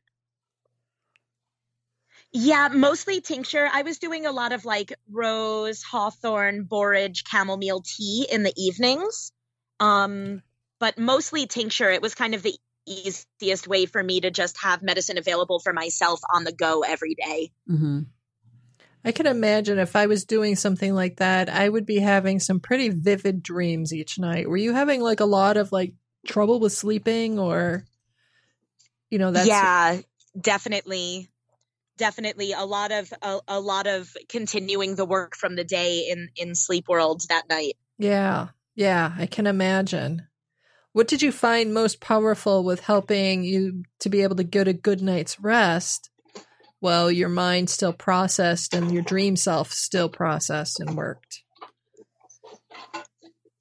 Yeah, 2.31 2.67
mostly 2.67 3.21
tincture. 3.21 3.67
I 3.71 3.81
was 3.83 3.97
doing 3.97 4.25
a 4.25 4.31
lot 4.31 4.51
of 4.51 4.65
like 4.65 4.93
rose, 5.09 5.81
hawthorn, 5.81 6.65
borage, 6.65 7.23
chamomile 7.25 7.81
tea 7.81 8.27
in 8.29 8.43
the 8.43 8.53
evenings. 8.57 9.31
Um, 9.79 10.43
but 10.79 10.97
mostly 10.97 11.47
tincture. 11.47 11.89
It 11.89 12.01
was 12.01 12.15
kind 12.15 12.35
of 12.35 12.43
the 12.43 12.55
easiest 12.87 13.67
way 13.67 13.85
for 13.85 14.03
me 14.03 14.21
to 14.21 14.31
just 14.31 14.61
have 14.61 14.83
medicine 14.83 15.17
available 15.17 15.59
for 15.59 15.73
myself 15.73 16.19
on 16.33 16.43
the 16.43 16.51
go 16.51 16.81
every 16.81 17.15
day. 17.15 17.51
Mm-hmm. 17.69 18.01
I 19.03 19.11
can 19.11 19.27
imagine 19.27 19.77
if 19.77 19.95
I 19.95 20.07
was 20.07 20.25
doing 20.25 20.55
something 20.55 20.93
like 20.93 21.17
that, 21.17 21.47
I 21.47 21.69
would 21.69 21.85
be 21.85 21.99
having 21.99 22.39
some 22.39 22.59
pretty 22.59 22.89
vivid 22.89 23.43
dreams 23.43 23.93
each 23.93 24.17
night. 24.17 24.49
Were 24.49 24.57
you 24.57 24.73
having 24.73 24.99
like 25.01 25.19
a 25.19 25.25
lot 25.25 25.57
of 25.57 25.71
like 25.71 25.93
trouble 26.25 26.59
with 26.59 26.73
sleeping 26.73 27.37
or 27.37 27.85
you 29.11 29.19
know 29.19 29.31
that's 29.31 29.47
Yeah, 29.47 29.99
definitely. 30.39 31.29
Definitely 31.97 32.51
a 32.51 32.65
lot 32.65 32.91
of 32.91 33.13
a, 33.21 33.39
a 33.47 33.59
lot 33.59 33.87
of 33.87 34.11
continuing 34.27 34.95
the 34.95 35.05
work 35.05 35.35
from 35.35 35.55
the 35.55 35.63
day 35.63 36.07
in 36.09 36.29
in 36.35 36.55
sleep 36.55 36.89
world 36.89 37.21
that 37.29 37.47
night. 37.47 37.77
Yeah. 37.97 38.49
Yeah, 38.75 39.13
I 39.17 39.27
can 39.27 39.47
imagine. 39.47 40.27
What 40.95 41.09
did 41.09 41.21
you 41.21 41.33
find 41.33 41.73
most 41.73 41.99
powerful 41.99 42.63
with 42.63 42.79
helping 42.79 43.43
you 43.43 43.83
to 43.99 44.07
be 44.07 44.21
able 44.23 44.37
to 44.37 44.45
get 44.45 44.69
a 44.69 44.73
good 44.73 45.01
night's 45.01 45.37
rest 45.41 46.09
while 46.79 47.11
your 47.11 47.27
mind 47.27 47.69
still 47.69 47.91
processed 47.91 48.73
and 48.73 48.93
your 48.93 49.03
dream 49.03 49.35
self 49.35 49.73
still 49.73 50.07
processed 50.07 50.79
and 50.79 50.95
worked? 50.95 51.43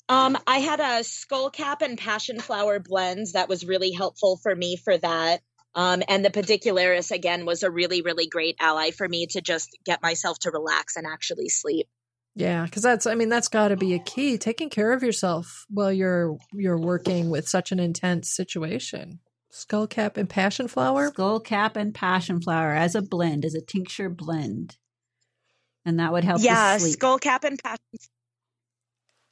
Um, 0.08 0.38
I 0.46 0.58
had 0.58 0.78
a 0.78 1.02
skullcap 1.02 1.82
and 1.82 1.98
passion 1.98 2.38
flower 2.38 2.78
blends 2.78 3.32
that 3.32 3.48
was 3.48 3.66
really 3.66 3.90
helpful 3.90 4.38
for 4.40 4.54
me 4.54 4.76
for 4.76 4.96
that. 4.96 5.40
Um, 5.74 6.04
and 6.06 6.24
the 6.24 6.30
pedicularis 6.30 7.10
again 7.10 7.46
was 7.46 7.64
a 7.64 7.70
really, 7.70 8.02
really 8.02 8.28
great 8.28 8.54
ally 8.60 8.92
for 8.92 9.08
me 9.08 9.26
to 9.32 9.40
just 9.40 9.76
get 9.84 10.04
myself 10.04 10.38
to 10.42 10.52
relax 10.52 10.94
and 10.94 11.04
actually 11.04 11.48
sleep. 11.48 11.88
Yeah, 12.34 12.64
because 12.64 12.82
that's 12.82 13.06
I 13.06 13.14
mean 13.14 13.28
that's 13.28 13.48
got 13.48 13.68
to 13.68 13.76
be 13.76 13.94
a 13.94 13.98
key. 13.98 14.38
Taking 14.38 14.70
care 14.70 14.92
of 14.92 15.02
yourself 15.02 15.66
while 15.68 15.92
you're 15.92 16.36
you're 16.52 16.80
working 16.80 17.30
with 17.30 17.48
such 17.48 17.70
an 17.70 17.78
intense 17.78 18.34
situation. 18.34 19.20
Skullcap 19.52 20.16
and 20.16 20.28
passion 20.28 20.66
flower. 20.66 21.08
Skull 21.08 21.38
cap 21.38 21.76
and 21.76 21.94
passion 21.94 22.40
flower 22.40 22.72
as 22.72 22.96
a 22.96 23.02
blend, 23.02 23.44
as 23.44 23.54
a 23.54 23.60
tincture 23.60 24.08
blend, 24.08 24.76
and 25.84 26.00
that 26.00 26.12
would 26.12 26.24
help. 26.24 26.42
Yeah, 26.42 26.76
sleep. 26.78 26.98
skullcap 26.98 27.44
and 27.44 27.58
passion. 27.62 27.78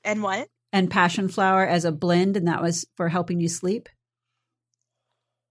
And 0.05 0.23
what? 0.23 0.49
and 0.73 0.91
passion 0.91 1.29
flower 1.29 1.67
as 1.67 1.85
a 1.85 1.93
blend, 1.93 2.37
and 2.37 2.49
that 2.49 2.63
was 2.63 2.87
for 2.97 3.09
helping 3.09 3.41
you 3.41 3.49
sleep. 3.49 3.89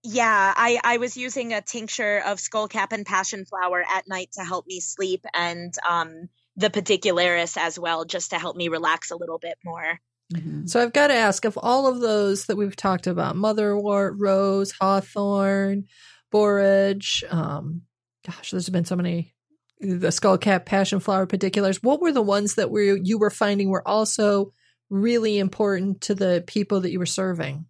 Yeah, 0.04 0.52
I, 0.56 0.80
I 0.82 0.96
was 0.96 1.16
using 1.16 1.52
a 1.52 1.62
tincture 1.62 2.20
of 2.26 2.38
skullcap 2.38 2.88
and 2.90 3.06
passion 3.06 3.44
flower 3.44 3.84
at 3.88 4.08
night 4.08 4.32
to 4.32 4.44
help 4.44 4.66
me 4.66 4.80
sleep, 4.80 5.24
and 5.32 5.72
um, 5.88 6.28
the 6.56 6.70
pedicularis 6.70 7.56
as 7.56 7.78
well, 7.78 8.04
just 8.04 8.30
to 8.30 8.38
help 8.38 8.56
me 8.56 8.68
relax 8.68 9.10
a 9.10 9.16
little 9.16 9.38
bit 9.38 9.56
more. 9.64 9.98
Mhm. 10.32 10.68
So 10.68 10.80
I've 10.80 10.92
got 10.92 11.08
to 11.08 11.14
ask 11.14 11.44
of 11.44 11.58
all 11.60 11.86
of 11.86 12.00
those 12.00 12.46
that 12.46 12.56
we've 12.56 12.76
talked 12.76 13.06
about 13.06 13.36
motherwort, 13.36 14.14
rose, 14.16 14.72
hawthorn, 14.72 15.84
borage, 16.30 17.24
um, 17.30 17.82
gosh, 18.26 18.50
there's 18.50 18.68
been 18.68 18.84
so 18.84 18.96
many 18.96 19.34
the 19.80 20.08
skullcap, 20.08 20.64
passion 20.64 21.00
flower, 21.00 21.26
pedicularis. 21.26 21.82
What 21.82 22.00
were 22.00 22.12
the 22.12 22.22
ones 22.22 22.54
that 22.54 22.70
were 22.70 22.96
you 22.96 23.18
were 23.18 23.30
finding 23.30 23.68
were 23.68 23.86
also 23.86 24.52
really 24.90 25.38
important 25.38 26.02
to 26.02 26.14
the 26.14 26.44
people 26.46 26.80
that 26.80 26.92
you 26.92 27.00
were 27.00 27.06
serving? 27.06 27.66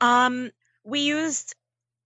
Um, 0.00 0.50
we 0.84 1.00
used 1.00 1.54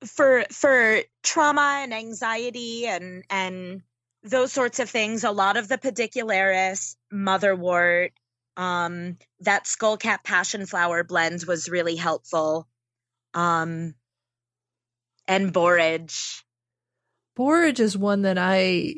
for 0.07 0.45
for 0.51 1.01
trauma 1.23 1.81
and 1.83 1.93
anxiety 1.93 2.87
and 2.87 3.25
and 3.29 3.83
those 4.27 4.53
sorts 4.53 4.79
of 4.79 4.91
things. 4.91 5.25
A 5.25 5.31
lot 5.31 5.57
of 5.57 5.69
the 5.69 5.79
pedicularis, 5.79 6.97
motherwort, 7.13 8.11
um, 8.57 9.19
that 9.41 9.65
skullcap 9.65 10.25
passion 10.25 10.67
flower 10.67 11.05
blend 11.05 11.45
was 11.47 11.69
really 11.69 11.97
helpful. 11.97 12.67
Um, 13.35 13.95
and 15.29 15.53
borage. 15.53 16.43
Borage 17.35 17.81
is 17.81 17.99
one 17.99 18.23
that 18.23 18.39
I 18.39 18.95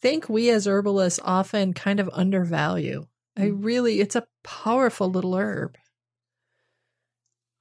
think 0.00 0.28
we 0.28 0.50
as 0.50 0.66
herbalists 0.66 1.20
often 1.22 1.72
kind 1.72 2.00
of 2.00 2.10
undervalue. 2.12 3.06
I 3.36 3.46
really, 3.46 4.00
it's 4.00 4.14
a 4.14 4.26
powerful 4.44 5.10
little 5.10 5.34
herb. 5.34 5.76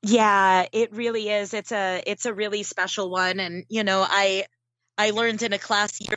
Yeah, 0.04 0.66
it 0.72 0.94
really 0.94 1.30
is. 1.30 1.54
It's 1.54 1.72
a 1.72 2.04
it's 2.06 2.26
a 2.26 2.34
really 2.34 2.64
special 2.64 3.10
one, 3.10 3.40
and 3.40 3.66
you 3.70 3.84
know, 3.84 4.06
I 4.08 4.46
I 4.98 5.12
learned 5.12 5.44
in 5.44 5.54
a 5.54 5.60
class 5.60 6.02
year. 6.02 6.16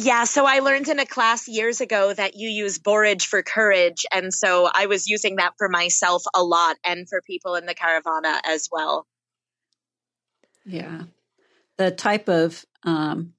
Yeah, 0.00 0.22
so 0.22 0.46
I 0.46 0.60
learned 0.60 0.86
in 0.86 1.00
a 1.00 1.06
class 1.06 1.48
years 1.48 1.80
ago 1.80 2.14
that 2.14 2.36
you 2.36 2.48
use 2.48 2.78
borage 2.78 3.26
for 3.26 3.42
courage, 3.42 4.06
and 4.12 4.32
so 4.32 4.70
I 4.72 4.86
was 4.86 5.08
using 5.08 5.36
that 5.36 5.54
for 5.58 5.68
myself 5.68 6.22
a 6.36 6.44
lot, 6.44 6.76
and 6.84 7.08
for 7.08 7.20
people 7.20 7.56
in 7.56 7.66
the 7.66 7.74
caravana 7.74 8.40
as 8.46 8.68
well. 8.70 9.08
Yeah. 10.64 11.02
The 11.78 11.90
type 11.90 12.28
of 12.28 12.64
um, 12.84 13.32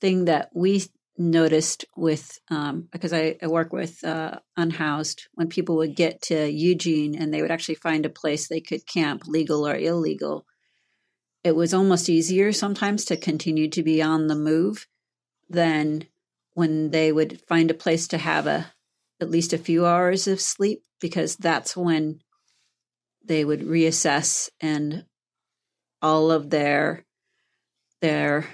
thing 0.00 0.24
that 0.24 0.50
we 0.52 0.82
noticed 1.16 1.84
with, 1.96 2.36
um, 2.50 2.88
because 2.90 3.12
I, 3.12 3.36
I 3.40 3.46
work 3.46 3.72
with 3.72 4.02
uh, 4.02 4.40
unhoused, 4.56 5.28
when 5.34 5.46
people 5.46 5.76
would 5.76 5.94
get 5.94 6.20
to 6.22 6.50
Eugene 6.50 7.14
and 7.14 7.32
they 7.32 7.42
would 7.42 7.52
actually 7.52 7.76
find 7.76 8.04
a 8.04 8.10
place 8.10 8.48
they 8.48 8.60
could 8.60 8.88
camp, 8.88 9.28
legal 9.28 9.64
or 9.64 9.76
illegal, 9.76 10.46
it 11.44 11.54
was 11.54 11.72
almost 11.72 12.08
easier 12.08 12.50
sometimes 12.50 13.04
to 13.04 13.16
continue 13.16 13.68
to 13.68 13.84
be 13.84 14.02
on 14.02 14.26
the 14.26 14.34
move 14.34 14.88
than 15.52 16.06
when 16.54 16.90
they 16.90 17.12
would 17.12 17.40
find 17.48 17.70
a 17.70 17.74
place 17.74 18.08
to 18.08 18.18
have 18.18 18.46
a 18.46 18.72
at 19.20 19.30
least 19.30 19.52
a 19.52 19.58
few 19.58 19.86
hours 19.86 20.26
of 20.26 20.40
sleep 20.40 20.82
because 21.00 21.36
that's 21.36 21.76
when 21.76 22.20
they 23.24 23.44
would 23.44 23.60
reassess 23.60 24.50
and 24.60 25.04
all 26.00 26.32
of 26.32 26.50
their 26.50 27.04
their 28.00 28.46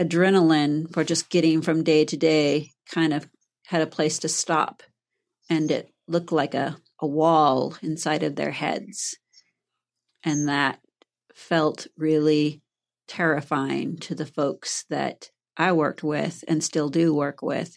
adrenaline 0.00 0.90
for 0.92 1.04
just 1.04 1.28
getting 1.28 1.60
from 1.60 1.84
day 1.84 2.04
to 2.04 2.16
day 2.16 2.70
kind 2.90 3.12
of 3.12 3.28
had 3.66 3.82
a 3.82 3.86
place 3.86 4.18
to 4.18 4.28
stop 4.28 4.82
and 5.48 5.70
it 5.70 5.92
looked 6.08 6.32
like 6.32 6.54
a, 6.54 6.76
a 7.00 7.06
wall 7.06 7.76
inside 7.82 8.22
of 8.22 8.36
their 8.36 8.50
heads. 8.50 9.16
And 10.24 10.48
that 10.48 10.80
felt 11.34 11.86
really 11.96 12.62
terrifying 13.06 13.98
to 13.98 14.14
the 14.14 14.26
folks 14.26 14.84
that 14.90 15.30
I 15.56 15.72
worked 15.72 16.02
with 16.02 16.44
and 16.46 16.62
still 16.62 16.88
do 16.88 17.14
work 17.14 17.42
with. 17.42 17.76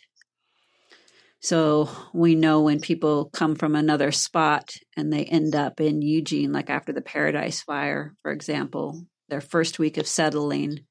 So 1.41 1.89
we 2.13 2.35
know 2.35 2.61
when 2.61 2.81
people 2.81 3.29
come 3.31 3.55
from 3.55 3.75
another 3.75 4.11
spot 4.11 4.75
and 4.97 5.11
they 5.11 5.23
end 5.23 5.55
up 5.55 5.79
in 5.79 6.01
Eugene, 6.01 6.51
like 6.51 6.69
after 6.69 6.91
the 6.91 7.01
Paradise 7.01 7.61
Fire, 7.61 8.13
for 8.21 8.31
example, 8.31 9.05
their 9.29 9.39
first 9.39 9.79
week 9.79 9.97
of 9.97 10.07
settling, 10.07 10.81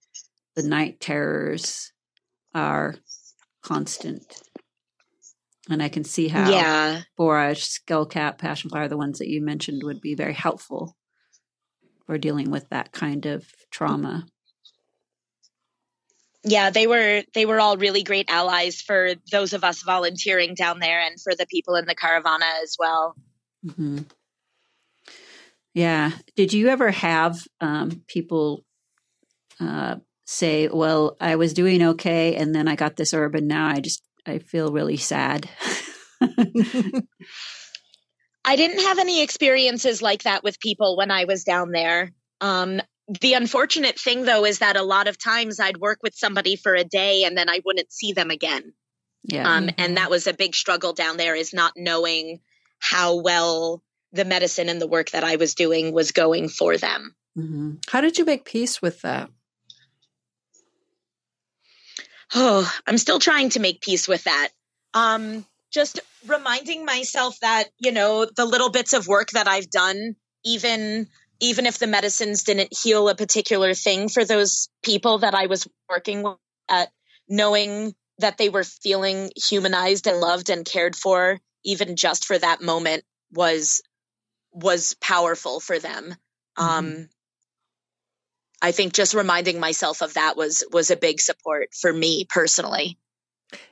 the 0.57 0.62
night 0.62 1.00
terrors 1.00 1.92
are 2.54 2.95
constant. 3.62 4.40
And 5.68 5.83
I 5.83 5.90
can 5.90 6.04
see 6.04 6.28
how 6.28 6.50
Yeah, 6.50 7.02
borage, 7.18 7.68
skullcap, 7.68 8.38
passion 8.38 8.71
flower, 8.71 8.88
the 8.88 8.97
ones 8.97 9.18
that 9.18 9.28
you 9.28 9.42
mentioned, 9.42 9.83
would 9.85 10.00
be 10.00 10.14
very 10.14 10.33
helpful 10.33 10.97
for 12.07 12.16
dealing 12.16 12.50
with 12.50 12.71
that 12.71 12.90
kind 12.92 13.26
of 13.26 13.45
trauma. 13.71 14.25
Yeah, 16.50 16.71
they 16.71 16.87
were 16.87 17.23
they 17.35 17.47
were 17.47 17.61
all 17.61 17.76
really 17.76 18.02
great 18.02 18.31
allies 18.31 18.81
for 18.81 19.12
those 19.31 19.52
of 19.52 19.64
us 19.64 19.83
volunteering 19.83 20.55
down 20.55 20.78
there, 20.78 21.00
and 21.00 21.21
for 21.21 21.35
the 21.35 21.47
people 21.47 21.75
in 21.76 21.87
the 21.87 21.95
caravana 21.95 22.47
as 22.62 22.76
well. 22.78 23.14
hmm 23.76 23.99
Yeah. 25.75 26.12
Did 26.37 26.52
you 26.52 26.69
ever 26.69 26.90
have 26.90 27.47
um, 27.61 28.02
people 28.09 28.64
uh, 29.61 29.97
say, 30.26 30.69
"Well, 30.69 31.17
I 31.21 31.37
was 31.37 31.55
doing 31.55 31.83
okay, 31.83 32.37
and 32.37 32.55
then 32.55 32.69
I 32.69 32.76
got 32.76 32.97
this 32.97 33.12
herb, 33.14 33.35
and 33.35 33.49
now 33.49 33.67
I 33.67 33.81
just 33.81 34.02
I 34.26 34.38
feel 34.38 34.73
really 34.73 34.97
sad." 34.97 35.49
I 38.45 38.57
didn't 38.57 38.81
have 38.81 38.99
any 38.99 39.23
experiences 39.23 40.00
like 40.00 40.23
that 40.23 40.43
with 40.43 40.59
people 40.59 40.97
when 40.97 41.11
I 41.11 41.25
was 41.25 41.45
down 41.45 41.71
there. 41.71 42.12
Um, 42.40 42.81
the 43.09 43.35
unfortunate 43.35 43.99
thing, 43.99 44.25
though, 44.25 44.45
is 44.45 44.59
that 44.59 44.77
a 44.77 44.83
lot 44.83 45.09
of 45.09 45.19
times 45.19 45.61
I'd 45.61 45.79
work 45.79 46.00
with 46.03 46.15
somebody 46.15 46.57
for 46.57 46.75
a 46.75 46.85
day 46.85 47.25
and 47.25 47.37
then 47.37 47.49
I 47.49 47.61
wouldn't 47.65 47.93
see 47.93 48.12
them 48.12 48.31
again. 48.31 48.75
yeah. 49.25 49.50
Um, 49.50 49.71
and 49.79 49.97
that 49.97 50.11
was 50.11 50.27
a 50.27 50.35
big 50.35 50.55
struggle 50.55 50.93
down 50.93 51.17
there 51.17 51.35
is 51.35 51.55
not 51.55 51.73
knowing 51.77 52.41
how 52.79 53.17
well 53.17 53.83
the 54.12 54.25
medicine 54.25 54.69
and 54.69 54.81
the 54.81 54.87
work 54.87 55.11
that 55.11 55.25
I 55.25 55.37
was 55.37 55.55
doing 55.55 55.93
was 55.93 56.12
going 56.12 56.49
for 56.49 56.77
them. 56.77 57.15
hmm 57.35 57.75
How 57.88 58.00
did 58.00 58.19
you 58.19 58.25
make 58.25 58.45
peace 58.45 58.81
with 58.83 59.00
that? 59.03 59.31
Oh, 62.35 62.71
I'm 62.87 62.99
still 62.99 63.19
trying 63.19 63.50
to 63.50 63.61
make 63.61 63.81
peace 63.81 64.07
with 64.07 64.25
that. 64.25 64.49
Um, 64.93 65.47
just 65.71 66.00
reminding 66.27 66.85
myself 66.85 67.38
that, 67.41 67.65
you 67.79 67.93
know, 67.93 68.27
the 68.27 68.45
little 68.45 68.71
bits 68.71 68.93
of 68.93 69.07
work 69.07 69.31
that 69.31 69.49
I've 69.49 69.71
done, 69.71 70.17
even 70.45 71.09
even 71.40 71.66
if 71.66 71.78
the 71.78 71.87
medicines 71.87 72.45
didn't 72.45 72.76
heal 72.76 73.09
a 73.09 73.14
particular 73.14 73.75
thing 73.75 74.09
for 74.09 74.25
those 74.25 74.68
people 74.83 75.18
that 75.18 75.35
I 75.35 75.47
was 75.47 75.66
working 75.88 76.23
with, 76.23 76.37
at 76.68 76.88
knowing 77.28 77.95
that 78.18 78.38
they 78.38 78.49
were 78.49 78.64
feeling 78.64 79.30
humanized 79.37 80.07
and 80.07 80.21
loved 80.21 80.50
and 80.50 80.64
cared 80.64 80.97
for, 80.97 81.38
even 81.64 81.97
just 81.97 82.25
for 82.25 82.38
that 82.38 82.61
moment, 82.61 83.04
was 83.33 83.83
was 84.52 84.95
powerful 85.00 85.61
for 85.61 85.78
them. 85.78 86.14
Mm-hmm. 86.59 86.64
Um, 86.64 87.09
I 88.61 88.73
think 88.73 88.92
just 88.92 89.14
reminding 89.14 89.61
myself 89.61 90.02
of 90.02 90.14
that 90.14 90.37
was 90.37 90.64
was 90.73 90.90
a 90.90 90.97
big 90.97 91.21
support 91.21 91.68
for 91.75 91.92
me 91.92 92.26
personally. 92.28 92.99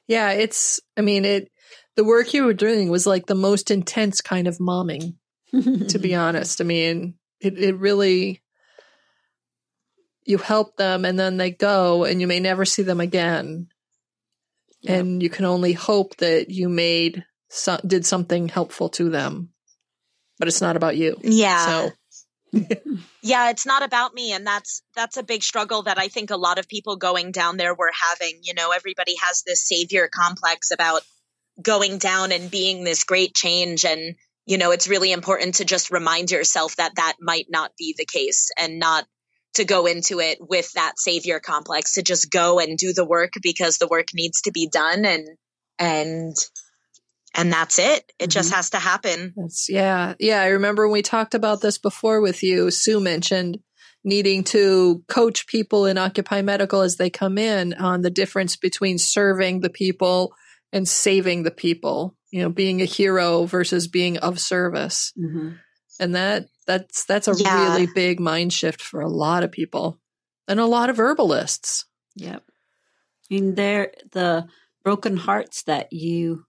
Yeah, 0.06 0.30
it's. 0.30 0.80
I 0.96 1.00
mean, 1.00 1.24
it. 1.24 1.50
The 1.96 2.04
work 2.04 2.34
you 2.34 2.44
were 2.44 2.54
doing 2.54 2.90
was 2.90 3.06
like 3.06 3.26
the 3.26 3.34
most 3.34 3.70
intense 3.70 4.20
kind 4.20 4.46
of 4.46 4.58
momming. 4.58 5.14
to 5.52 5.98
be 5.98 6.14
honest, 6.14 6.60
I 6.60 6.64
mean, 6.64 7.14
it 7.40 7.58
it 7.58 7.76
really. 7.76 8.42
You 10.24 10.38
help 10.38 10.76
them, 10.76 11.04
and 11.04 11.16
then 11.16 11.36
they 11.36 11.52
go, 11.52 12.02
and 12.02 12.20
you 12.20 12.26
may 12.26 12.40
never 12.40 12.64
see 12.64 12.82
them 12.82 13.00
again. 13.00 13.68
And 14.84 15.22
you 15.22 15.30
can 15.30 15.44
only 15.44 15.72
hope 15.72 16.16
that 16.16 16.50
you 16.50 16.68
made 16.68 17.24
so, 17.48 17.78
did 17.86 18.04
something 18.04 18.48
helpful 18.48 18.88
to 18.90 19.08
them, 19.08 19.50
but 20.38 20.48
it's 20.48 20.60
not 20.60 20.76
about 20.76 20.96
you. 20.96 21.16
Yeah. 21.22 21.66
So 21.66 21.92
yeah, 23.22 23.50
it's 23.50 23.66
not 23.66 23.82
about 23.82 24.14
me 24.14 24.32
and 24.32 24.46
that's 24.46 24.82
that's 24.94 25.16
a 25.16 25.22
big 25.22 25.42
struggle 25.42 25.82
that 25.82 25.98
I 25.98 26.08
think 26.08 26.30
a 26.30 26.36
lot 26.36 26.58
of 26.58 26.68
people 26.68 26.96
going 26.96 27.32
down 27.32 27.56
there 27.56 27.74
were 27.74 27.92
having. 28.10 28.40
You 28.42 28.54
know, 28.54 28.70
everybody 28.70 29.14
has 29.20 29.42
this 29.42 29.66
savior 29.66 30.08
complex 30.12 30.70
about 30.70 31.02
going 31.60 31.98
down 31.98 32.32
and 32.32 32.50
being 32.50 32.84
this 32.84 33.04
great 33.04 33.34
change 33.34 33.84
and 33.84 34.14
you 34.46 34.58
know, 34.58 34.70
it's 34.70 34.88
really 34.88 35.12
important 35.12 35.56
to 35.56 35.64
just 35.64 35.90
remind 35.90 36.30
yourself 36.30 36.76
that 36.76 36.94
that 36.96 37.14
might 37.20 37.46
not 37.50 37.72
be 37.76 37.94
the 37.98 38.06
case 38.06 38.50
and 38.58 38.78
not 38.78 39.04
to 39.54 39.64
go 39.64 39.86
into 39.86 40.20
it 40.20 40.38
with 40.40 40.72
that 40.74 40.98
savior 40.98 41.40
complex 41.40 41.94
to 41.94 42.02
just 42.02 42.30
go 42.30 42.58
and 42.60 42.78
do 42.78 42.92
the 42.92 43.04
work 43.04 43.32
because 43.42 43.78
the 43.78 43.88
work 43.88 44.08
needs 44.14 44.42
to 44.42 44.52
be 44.52 44.68
done 44.68 45.04
and 45.04 45.26
and 45.78 46.36
and 47.34 47.52
that's 47.52 47.78
it. 47.78 48.12
It 48.18 48.24
mm-hmm. 48.24 48.30
just 48.30 48.54
has 48.54 48.70
to 48.70 48.78
happen. 48.78 49.34
That's, 49.36 49.68
yeah. 49.68 50.14
Yeah. 50.18 50.40
I 50.40 50.48
remember 50.48 50.86
when 50.86 50.94
we 50.94 51.02
talked 51.02 51.34
about 51.34 51.60
this 51.60 51.76
before 51.76 52.20
with 52.20 52.42
you, 52.42 52.70
Sue 52.70 53.00
mentioned 53.00 53.58
needing 54.04 54.44
to 54.44 55.02
coach 55.08 55.46
people 55.46 55.84
in 55.84 55.98
Occupy 55.98 56.40
Medical 56.40 56.80
as 56.80 56.96
they 56.96 57.10
come 57.10 57.36
in 57.36 57.74
on 57.74 58.02
the 58.02 58.10
difference 58.10 58.56
between 58.56 58.98
serving 58.98 59.60
the 59.60 59.70
people 59.70 60.32
and 60.72 60.88
saving 60.88 61.42
the 61.42 61.50
people, 61.50 62.15
you 62.30 62.42
know, 62.42 62.50
being 62.50 62.82
a 62.82 62.86
hero 62.86 63.44
versus 63.44 63.88
being 63.88 64.18
of 64.18 64.38
service. 64.38 65.12
Mm-hmm. 65.18 65.50
And 65.98 66.14
that, 66.14 66.46
that's, 66.66 67.04
that's 67.04 67.28
a 67.28 67.34
yeah. 67.36 67.70
really 67.70 67.88
big 67.94 68.20
mind 68.20 68.52
shift 68.52 68.82
for 68.82 69.00
a 69.00 69.08
lot 69.08 69.44
of 69.44 69.52
people 69.52 69.98
and 70.48 70.60
a 70.60 70.66
lot 70.66 70.90
of 70.90 70.98
herbalists. 70.98 71.86
Yep. 72.16 72.42
I 72.46 73.34
mean, 73.34 73.54
they're 73.54 73.92
the 74.12 74.46
broken 74.84 75.16
hearts 75.16 75.64
that 75.64 75.92
you 75.92 76.44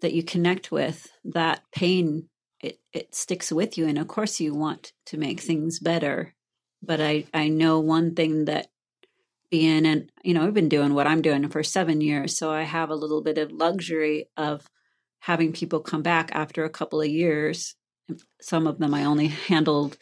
that 0.00 0.14
you 0.14 0.22
connect 0.22 0.72
with, 0.72 1.08
that 1.24 1.60
pain 1.72 2.30
it, 2.62 2.78
it 2.92 3.14
sticks 3.14 3.50
with 3.50 3.76
you. 3.78 3.86
And 3.86 3.98
of 3.98 4.08
course 4.08 4.40
you 4.40 4.54
want 4.54 4.92
to 5.06 5.18
make 5.18 5.40
things 5.40 5.78
better. 5.78 6.34
But 6.82 7.00
I, 7.00 7.24
I 7.34 7.48
know 7.48 7.80
one 7.80 8.14
thing 8.14 8.46
that 8.46 8.68
being 9.50 9.84
and 9.86 10.10
you 10.22 10.32
know, 10.32 10.46
I've 10.46 10.54
been 10.54 10.68
doing 10.68 10.94
what 10.94 11.06
I'm 11.06 11.22
doing 11.22 11.48
for 11.48 11.62
seven 11.62 12.00
years. 12.00 12.38
So 12.38 12.50
I 12.50 12.62
have 12.62 12.90
a 12.90 12.94
little 12.94 13.22
bit 13.22 13.38
of 13.38 13.52
luxury 13.52 14.28
of 14.36 14.66
having 15.20 15.52
people 15.52 15.80
come 15.80 16.02
back 16.02 16.30
after 16.32 16.64
a 16.64 16.70
couple 16.70 17.00
of 17.00 17.08
years. 17.08 17.74
Some 18.40 18.66
of 18.66 18.78
them 18.78 18.94
I 18.94 19.04
only 19.04 19.28
handled 19.28 19.96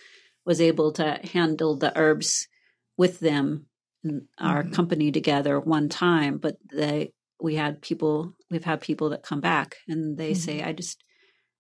was 0.45 0.61
able 0.61 0.93
to 0.93 1.21
handle 1.33 1.77
the 1.77 1.97
herbs 1.99 2.49
with 2.97 3.21
them 3.21 3.67
in 4.03 4.29
our 4.39 4.63
mm-hmm. 4.63 4.73
company 4.73 5.13
together 5.13 5.61
one 5.61 5.89
time, 5.89 6.39
but 6.39 6.57
they 6.73 7.13
we 7.41 7.55
had 7.55 7.81
people 7.81 8.35
we've 8.51 8.65
had 8.65 8.81
people 8.81 9.11
that 9.11 9.23
come 9.23 9.41
back 9.41 9.77
and 9.87 10.17
they 10.17 10.33
mm-hmm. 10.33 10.41
say 10.41 10.63
i 10.63 10.73
just 10.73 11.03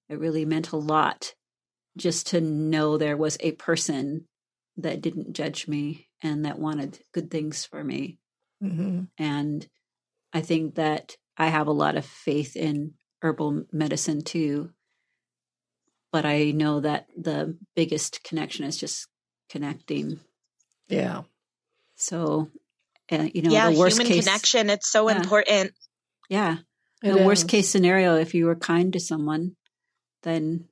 it 0.08 0.18
really 0.18 0.44
meant 0.44 0.72
a 0.72 0.76
lot 0.76 1.34
just 1.96 2.28
to 2.28 2.40
know 2.40 2.96
there 2.96 3.16
was 3.16 3.36
a 3.40 3.52
person 3.52 4.26
that 4.76 5.00
didn't 5.00 5.32
judge 5.32 5.66
me 5.66 6.08
and 6.22 6.44
that 6.44 6.58
wanted 6.58 6.98
good 7.12 7.30
things 7.30 7.64
for 7.64 7.82
me 7.82 8.18
mm-hmm. 8.62 9.02
and 9.18 9.68
i 10.32 10.40
think 10.40 10.76
that 10.76 11.16
i 11.36 11.46
have 11.48 11.66
a 11.66 11.72
lot 11.72 11.96
of 11.96 12.04
faith 12.04 12.56
in 12.56 12.94
herbal 13.22 13.64
medicine 13.72 14.22
too 14.22 14.70
but 16.12 16.24
i 16.24 16.50
know 16.50 16.80
that 16.80 17.06
the 17.16 17.56
biggest 17.74 18.22
connection 18.24 18.64
is 18.64 18.76
just 18.76 19.08
connecting 19.48 20.20
yeah 20.88 21.22
so 21.96 22.48
uh, 23.10 23.28
you 23.32 23.42
know, 23.42 23.50
yeah, 23.50 23.70
the 23.70 23.78
worst 23.78 23.96
human 23.96 24.12
case, 24.12 24.24
connection. 24.24 24.70
It's 24.70 24.90
so 24.90 25.08
yeah. 25.08 25.16
important. 25.16 25.72
Yeah. 26.28 26.58
It 27.02 27.12
the 27.12 27.20
is. 27.20 27.26
worst 27.26 27.48
case 27.48 27.68
scenario, 27.68 28.16
if 28.16 28.34
you 28.34 28.46
were 28.46 28.56
kind 28.56 28.92
to 28.92 29.00
someone, 29.00 29.56
then 30.22 30.66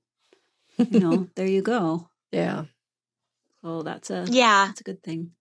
you 0.77 1.01
know, 1.01 1.29
there 1.35 1.47
you 1.47 1.63
go. 1.63 2.09
Yeah. 2.33 2.65
So 3.63 3.83
that's 3.83 4.11
a 4.11 4.27
yeah, 4.29 4.67
that's 4.67 4.81
a 4.81 4.85
good 4.85 5.03
thing. 5.03 5.33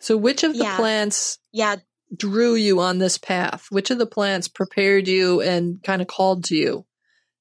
So, 0.00 0.16
which 0.16 0.44
of 0.44 0.54
the 0.54 0.64
yeah. 0.64 0.76
plants, 0.76 1.38
yeah, 1.52 1.76
drew 2.14 2.54
you 2.54 2.80
on 2.80 2.98
this 2.98 3.18
path? 3.18 3.66
Which 3.70 3.90
of 3.90 3.98
the 3.98 4.06
plants 4.06 4.48
prepared 4.48 5.08
you 5.08 5.40
and 5.40 5.82
kind 5.82 6.02
of 6.02 6.08
called 6.08 6.44
to 6.44 6.56
you 6.56 6.86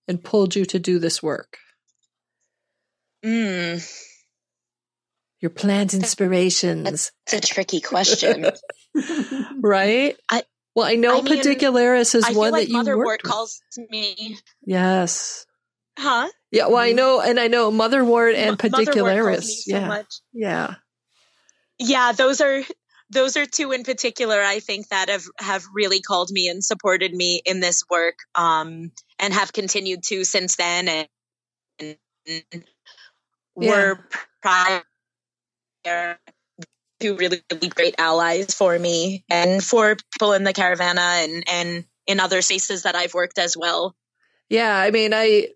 and 0.08 0.23
pulled 0.23 0.55
you 0.55 0.65
to 0.65 0.79
do 0.79 0.99
this 0.99 1.21
work? 1.23 1.58
Mm 3.23 3.84
your 5.41 5.49
plant 5.49 5.93
inspirations? 5.93 7.12
That's 7.25 7.34
a 7.34 7.47
tricky 7.47 7.82
question. 7.82 8.45
right? 9.62 10.15
I 10.29 10.43
well, 10.75 10.86
I 10.86 10.95
know 10.95 11.19
I 11.19 11.21
mean, 11.21 11.41
Pedicularis 11.41 12.15
is 12.15 12.25
I 12.25 12.34
one 12.34 12.51
like 12.51 12.67
that 12.67 12.86
you 12.86 12.97
worked 12.97 13.23
calls 13.23 13.62
me. 13.89 14.38
Yes. 14.65 15.45
Huh? 15.97 16.29
Yeah, 16.51 16.67
well, 16.67 16.77
I 16.77 16.93
know, 16.93 17.19
and 17.19 17.39
I 17.39 17.47
know 17.47 17.71
Motherwort 17.71 18.34
and 18.36 18.58
Pedicularis. 18.58 19.63
yeah, 19.67 19.89
so 19.89 20.03
yeah, 20.34 20.75
yeah. 21.77 22.12
Those 22.13 22.41
are 22.41 22.63
those 23.10 23.38
are 23.38 23.45
two 23.45 23.72
in 23.72 23.84
particular. 23.84 24.41
I 24.41 24.60
think 24.60 24.89
that 24.89 25.10
have 25.10 25.26
have 25.39 25.65
really 25.74 26.02
called 26.02 26.30
me 26.32 26.48
and 26.50 26.63
supported 26.63 27.13
me 27.13 27.41
in 27.45 27.60
this 27.60 27.84
work, 27.89 28.15
um, 28.36 28.91
and 29.17 29.34
have 29.34 29.54
continued 29.54 30.04
to 30.04 30.24
since 30.24 30.56
then, 30.56 30.88
and, 30.88 31.98
and 32.28 32.63
yeah. 33.58 33.72
were 33.72 34.00
prior 34.41 34.84
two 37.00 37.15
really, 37.15 37.41
really 37.52 37.69
great 37.69 37.95
allies 37.98 38.54
for 38.54 38.78
me 38.78 39.24
and 39.30 39.63
for 39.63 39.95
people 40.13 40.34
in 40.34 40.43
the 40.43 40.54
caravana 40.54 41.02
and, 41.02 41.43
and 41.48 41.86
in 42.08 42.19
other 42.19 42.41
spaces 42.41 42.84
that 42.84 42.95
I've 42.95 43.13
worked 43.13 43.38
as 43.38 43.56
well. 43.56 43.95
Yeah, 44.50 44.76
I 44.76 44.91
mean, 44.91 45.13
I 45.13 45.50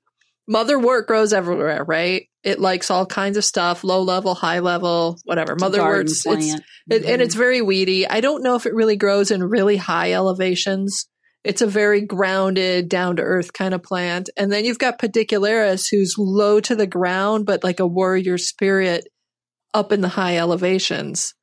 mother 0.47 0.77
motherwort 0.77 1.07
grows 1.07 1.33
everywhere, 1.33 1.83
right? 1.83 2.27
It 2.43 2.59
likes 2.59 2.91
all 2.91 3.05
kinds 3.05 3.37
of 3.37 3.45
stuff, 3.45 3.83
low 3.83 4.01
level, 4.01 4.35
high 4.35 4.59
level, 4.59 5.17
whatever. 5.23 5.55
Motherwort's 5.55 6.25
it's 6.25 6.25
mm-hmm. 6.25 6.91
it, 6.91 7.05
and 7.05 7.21
it's 7.21 7.35
very 7.35 7.61
weedy. 7.61 8.05
I 8.05 8.19
don't 8.19 8.43
know 8.43 8.55
if 8.55 8.65
it 8.65 8.73
really 8.73 8.97
grows 8.97 9.31
in 9.31 9.43
really 9.43 9.77
high 9.77 10.11
elevations. 10.11 11.07
It's 11.43 11.61
a 11.61 11.67
very 11.67 12.01
grounded, 12.01 12.89
down 12.89 13.17
to 13.17 13.21
earth 13.21 13.53
kind 13.53 13.73
of 13.73 13.83
plant. 13.83 14.29
And 14.37 14.51
then 14.51 14.65
you've 14.65 14.79
got 14.79 14.99
pedicularis, 14.99 15.87
who's 15.89 16.15
low 16.17 16.59
to 16.61 16.75
the 16.75 16.87
ground, 16.87 17.45
but 17.45 17.63
like 17.63 17.79
a 17.79 17.87
warrior 17.87 18.37
spirit 18.37 19.07
up 19.73 19.91
in 19.91 20.01
the 20.01 20.07
high 20.09 20.37
elevations. 20.37 21.33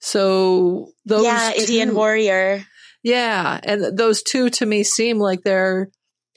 So 0.00 0.92
those 1.04 1.24
Yeah, 1.24 1.52
two, 1.54 1.62
Indian 1.62 1.94
warrior. 1.94 2.64
Yeah, 3.02 3.58
and 3.62 3.96
those 3.96 4.22
two 4.22 4.50
to 4.50 4.66
me 4.66 4.82
seem 4.82 5.18
like 5.18 5.42
they're 5.42 5.90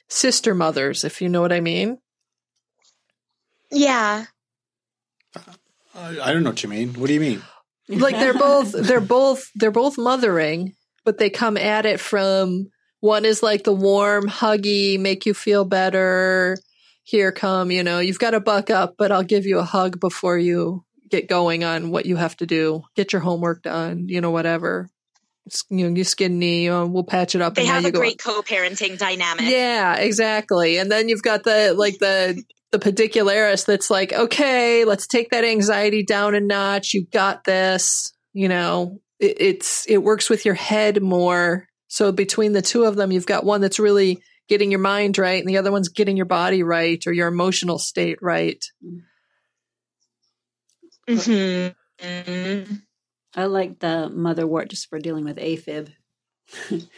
sister 0.09 0.53
mothers, 0.53 1.03
if 1.03 1.21
you 1.21 1.29
know 1.29 1.41
what 1.41 1.53
I 1.53 1.59
mean. 1.59 1.97
Yeah. 3.73 4.25
Uh, 5.35 5.41
I 5.95 6.31
don't 6.33 6.43
know 6.43 6.51
what 6.51 6.63
you 6.63 6.69
mean. 6.69 6.93
What 6.93 7.07
do 7.07 7.13
you 7.13 7.19
mean? 7.19 7.41
Like 7.89 8.15
they're 8.15 8.33
both 8.33 8.71
they're 8.71 9.01
both 9.01 9.49
they're 9.55 9.71
both 9.71 9.97
mothering, 9.97 10.73
but 11.03 11.17
they 11.17 11.29
come 11.29 11.57
at 11.57 11.85
it 11.85 11.99
from 11.99 12.67
one 13.01 13.25
is 13.25 13.43
like 13.43 13.65
the 13.65 13.73
warm, 13.73 14.29
huggy, 14.29 14.97
make 14.97 15.25
you 15.25 15.33
feel 15.33 15.65
better. 15.65 16.57
Here 17.03 17.33
come, 17.33 17.69
you 17.69 17.83
know, 17.83 17.99
you've 17.99 18.19
got 18.19 18.31
to 18.31 18.39
buck 18.39 18.69
up, 18.69 18.95
but 18.97 19.11
I'll 19.11 19.23
give 19.23 19.45
you 19.45 19.59
a 19.59 19.63
hug 19.63 19.99
before 19.99 20.37
you 20.37 20.85
get 21.09 21.27
going 21.27 21.65
on 21.65 21.91
what 21.91 22.05
you 22.05 22.15
have 22.15 22.37
to 22.37 22.45
do, 22.45 22.83
get 22.95 23.11
your 23.11 23.21
homework 23.21 23.61
done, 23.61 24.07
you 24.07 24.21
know, 24.21 24.31
whatever. 24.31 24.87
You 25.69 25.89
know, 25.89 25.95
you 25.97 26.05
skin 26.05 26.39
knee, 26.39 26.69
uh, 26.69 26.85
we'll 26.85 27.03
patch 27.03 27.35
it 27.35 27.41
up. 27.41 27.55
They 27.55 27.65
have 27.65 27.83
a 27.83 27.91
great 27.91 28.23
co-parenting 28.23 28.97
dynamic. 28.97 29.49
Yeah, 29.49 29.97
exactly. 29.97 30.77
And 30.77 30.89
then 30.89 31.09
you've 31.09 31.21
got 31.21 31.43
the 31.43 31.73
like 31.73 31.99
the 31.99 32.41
the 32.73 32.79
pedicularis 32.79 33.65
that's 33.67 33.91
like, 33.91 34.11
okay, 34.11 34.83
let's 34.83 35.05
take 35.05 35.29
that 35.29 35.45
anxiety 35.45 36.03
down 36.03 36.33
a 36.33 36.39
notch. 36.39 36.93
You 36.93 37.05
got 37.05 37.43
this. 37.43 38.11
You 38.33 38.49
know, 38.49 38.99
it, 39.19 39.39
it's 39.39 39.85
it 39.87 39.99
works 39.99 40.29
with 40.29 40.43
your 40.43 40.55
head 40.55 41.01
more. 41.01 41.67
So 41.87 42.11
between 42.11 42.53
the 42.53 42.63
two 42.63 42.83
of 42.85 42.95
them, 42.95 43.11
you've 43.11 43.27
got 43.27 43.45
one 43.45 43.61
that's 43.61 43.79
really 43.79 44.23
getting 44.49 44.71
your 44.71 44.79
mind 44.79 45.19
right, 45.19 45.39
and 45.39 45.47
the 45.47 45.57
other 45.57 45.71
one's 45.71 45.89
getting 45.89 46.17
your 46.17 46.25
body 46.25 46.63
right 46.63 47.01
or 47.05 47.13
your 47.13 47.27
emotional 47.27 47.77
state 47.77 48.17
right. 48.21 48.63
Mm-hmm. 51.07 52.05
Mm-hmm. 52.05 52.73
I 53.35 53.45
like 53.45 53.79
the 53.79 54.11
motherwort 54.11 54.69
just 54.69 54.89
for 54.89 54.99
dealing 54.99 55.25
with 55.25 55.37
AFib. 55.37 55.89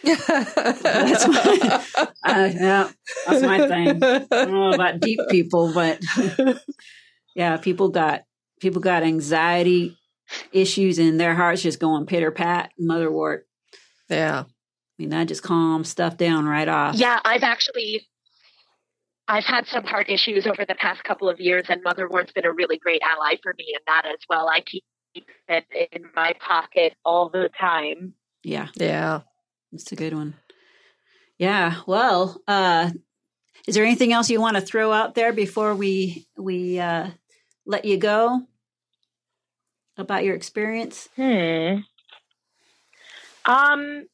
That's 0.04 1.28
my- 1.28 1.86
Uh, 2.26 2.50
yeah, 2.54 2.90
that's 3.28 3.42
my 3.44 3.68
thing. 3.68 4.04
I 4.04 4.20
don't 4.30 4.52
know 4.52 4.74
about 4.74 5.00
deep 5.00 5.20
people, 5.30 5.72
but 5.74 6.02
yeah, 7.36 7.58
people 7.58 7.90
got 7.90 8.24
people 8.60 8.82
got 8.82 9.04
anxiety 9.04 9.96
issues 10.52 10.98
and 10.98 11.20
their 11.20 11.36
hearts 11.36 11.62
just 11.62 11.80
going 11.80 12.06
pitter 12.08 12.32
pat. 12.32 12.72
Motherwort. 12.82 13.42
Yeah. 14.10 14.44
I 14.48 14.48
mean, 14.98 15.10
that 15.10 15.28
just 15.28 15.44
calms 15.44 15.88
stuff 15.90 16.18
down 16.18 16.46
right 16.46 16.68
off. 16.68 16.96
Yeah, 16.96 17.20
I've 17.24 17.44
actually 17.44 18.08
I've 19.28 19.44
had 19.46 19.68
some 19.68 19.84
heart 19.84 20.10
issues 20.10 20.48
over 20.48 20.66
the 20.68 20.76
past 20.76 21.04
couple 21.04 21.30
of 21.30 21.40
years, 21.40 21.66
and 21.70 21.82
Motherwort's 21.84 22.32
been 22.32 22.46
a 22.46 22.52
really 22.52 22.78
great 22.78 23.02
ally 23.04 23.36
for 23.44 23.54
me 23.58 23.66
in 23.74 23.82
that 23.88 24.06
as 24.06 24.20
well. 24.30 24.48
I 24.50 24.62
keep 24.62 24.84
it 25.48 25.66
in 25.92 26.06
my 26.16 26.34
pocket 26.40 26.94
all 27.06 27.30
the 27.30 27.50
time. 27.60 28.14
Yeah, 28.44 28.68
Yeah. 28.76 29.22
It's 29.82 29.92
a 29.92 29.96
good 29.96 30.14
one. 30.14 30.36
Yeah. 31.38 31.82
Well, 31.86 32.42
uh, 32.48 32.92
is 33.68 33.76
there 33.76 33.86
anything 33.86 34.14
else 34.14 34.30
you 34.30 34.42
want 34.42 34.56
to 34.56 34.62
throw 34.62 34.92
out 34.92 35.16
there 35.16 35.34
before 35.34 35.76
we 35.76 36.28
we 36.38 36.80
uh, 36.80 37.10
let 37.66 37.86
you 37.86 37.98
go 37.98 38.42
about 39.98 40.24
your 40.24 40.36
experience? 40.36 41.10
Hmm. 41.16 41.78
Um, 43.46 44.08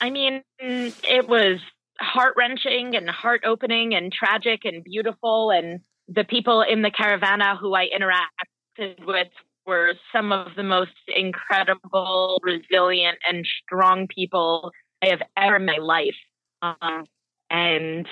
I 0.00 0.10
mean, 0.10 0.42
it 0.58 1.28
was 1.28 1.60
heart 1.98 2.34
wrenching 2.36 2.96
and 2.96 3.08
heart 3.08 3.42
opening 3.44 3.94
and 3.94 4.12
tragic 4.12 4.64
and 4.64 4.82
beautiful. 4.82 5.50
And 5.50 5.80
the 6.08 6.24
people 6.24 6.62
in 6.62 6.82
the 6.82 6.90
caravana 6.90 7.56
who 7.56 7.74
I 7.74 7.88
interacted 7.88 9.04
with 9.06 9.28
were 9.70 9.94
some 10.12 10.32
of 10.32 10.48
the 10.56 10.64
most 10.64 10.92
incredible, 11.16 12.40
resilient, 12.44 13.18
and 13.28 13.46
strong 13.64 14.08
people 14.08 14.72
I 15.02 15.08
have 15.08 15.22
ever 15.36 15.56
in 15.56 15.66
my 15.66 15.78
life. 15.78 16.20
Um, 16.62 17.06
and 17.50 18.06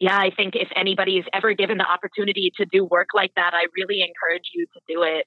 yeah, 0.00 0.18
I 0.18 0.30
think 0.36 0.56
if 0.56 0.68
anybody 0.76 1.18
is 1.18 1.26
ever 1.32 1.54
given 1.54 1.78
the 1.78 1.90
opportunity 1.90 2.52
to 2.58 2.66
do 2.66 2.84
work 2.84 3.08
like 3.14 3.32
that, 3.36 3.52
I 3.54 3.66
really 3.78 4.02
encourage 4.02 4.50
you 4.54 4.66
to 4.74 4.80
do 4.88 5.02
it 5.04 5.26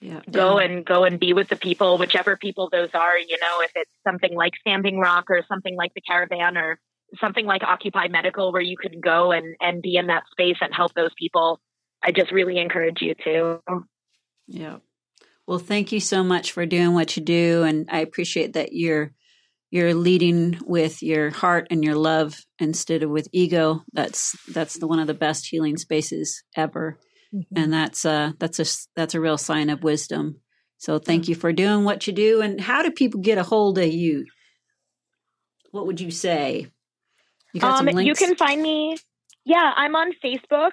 Yeah. 0.00 0.20
go 0.30 0.58
and 0.58 0.84
go 0.84 1.04
and 1.04 1.18
be 1.20 1.32
with 1.34 1.48
the 1.48 1.56
people, 1.56 1.98
whichever 1.98 2.36
people 2.36 2.68
those 2.70 2.90
are. 2.94 3.18
You 3.18 3.38
know, 3.40 3.60
if 3.62 3.72
it's 3.76 3.90
something 4.06 4.34
like 4.34 4.52
Standing 4.60 4.98
Rock 4.98 5.26
or 5.30 5.44
something 5.48 5.76
like 5.76 5.94
the 5.94 6.02
Caravan 6.02 6.56
or 6.58 6.78
something 7.20 7.46
like 7.46 7.62
Occupy 7.64 8.08
Medical, 8.08 8.52
where 8.52 8.62
you 8.62 8.76
can 8.78 9.00
go 9.00 9.32
and 9.32 9.56
and 9.60 9.82
be 9.82 9.96
in 9.96 10.08
that 10.08 10.24
space 10.32 10.58
and 10.60 10.74
help 10.74 10.94
those 10.94 11.12
people. 11.18 11.60
I 12.02 12.12
just 12.12 12.32
really 12.32 12.58
encourage 12.58 13.02
you 13.02 13.14
to. 13.24 13.60
Yeah. 14.46 14.78
Well, 15.46 15.58
thank 15.58 15.92
you 15.92 16.00
so 16.00 16.24
much 16.24 16.52
for 16.52 16.66
doing 16.66 16.94
what 16.94 17.16
you 17.16 17.22
do, 17.22 17.62
and 17.62 17.88
I 17.90 18.00
appreciate 18.00 18.54
that 18.54 18.72
you're 18.72 19.12
you're 19.70 19.94
leading 19.94 20.58
with 20.64 21.02
your 21.02 21.30
heart 21.30 21.68
and 21.70 21.84
your 21.84 21.96
love 21.96 22.40
instead 22.58 23.02
of 23.02 23.10
with 23.10 23.28
ego. 23.32 23.82
That's 23.92 24.36
that's 24.52 24.78
the 24.78 24.86
one 24.86 24.98
of 24.98 25.06
the 25.06 25.14
best 25.14 25.46
healing 25.46 25.76
spaces 25.76 26.42
ever, 26.56 26.98
and 27.54 27.72
that's 27.72 28.04
uh 28.04 28.32
that's 28.38 28.58
a 28.58 28.66
that's 28.96 29.14
a 29.14 29.20
real 29.20 29.38
sign 29.38 29.70
of 29.70 29.84
wisdom. 29.84 30.40
So 30.78 30.98
thank 30.98 31.28
you 31.28 31.34
for 31.34 31.52
doing 31.52 31.84
what 31.84 32.06
you 32.06 32.12
do. 32.12 32.42
And 32.42 32.60
how 32.60 32.82
do 32.82 32.90
people 32.90 33.20
get 33.20 33.38
a 33.38 33.42
hold 33.42 33.78
of 33.78 33.88
you? 33.88 34.26
What 35.70 35.86
would 35.86 36.00
you 36.00 36.10
say? 36.10 36.68
You 37.52 37.60
got 37.60 37.80
Um, 37.80 37.98
you 37.98 38.14
can 38.14 38.36
find 38.36 38.60
me. 38.60 38.96
Yeah, 39.44 39.72
I'm 39.74 39.94
on 39.94 40.12
Facebook. 40.24 40.72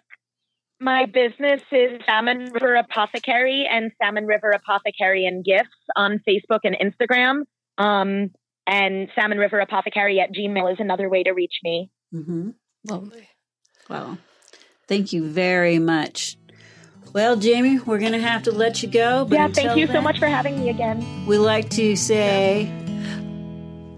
My 0.84 1.06
business 1.06 1.62
is 1.72 2.02
Salmon 2.06 2.52
River 2.52 2.76
Apothecary 2.76 3.66
and 3.72 3.90
Salmon 4.02 4.26
River 4.26 4.52
Apothecary 4.52 5.26
and 5.26 5.44
Gifts 5.44 5.70
on 5.96 6.20
Facebook 6.28 6.60
and 6.66 6.76
Instagram. 6.76 7.44
Um, 7.78 8.32
and 8.68 9.08
Salmon 9.16 9.38
River 9.38 9.60
Apothecary 9.60 10.20
at 10.20 10.34
Gmail 10.34 10.74
is 10.74 10.80
another 10.82 11.10
way 11.10 11.24
to 11.24 11.32
reach 11.32 11.54
me. 11.64 11.90
hmm 12.12 12.50
Lovely. 12.86 13.30
Well, 13.90 14.18
thank 14.90 15.14
you 15.14 15.26
very 15.26 15.80
much. 15.80 16.36
Well, 17.14 17.38
Jamie, 17.38 17.80
we're 17.80 18.00
going 18.00 18.12
to 18.12 18.20
have 18.20 18.44
to 18.44 18.52
let 18.52 18.84
you 18.84 18.90
go. 18.90 19.24
But 19.24 19.36
yeah, 19.36 19.48
thank 19.48 19.70
until 19.70 19.78
you 19.78 19.88
so 19.88 20.02
much 20.02 20.20
for 20.20 20.28
having 20.28 20.60
me 20.60 20.70
again. 20.70 21.26
We 21.26 21.38
like 21.38 21.70
to 21.72 21.96
say, 21.96 22.70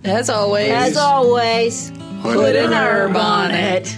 As 0.03 0.29
always. 0.29 0.71
as 0.71 0.97
always, 0.97 1.91
Put 2.21 2.55
an 2.55 2.73
herb 2.73 3.15
on 3.15 3.51
it. 3.51 3.97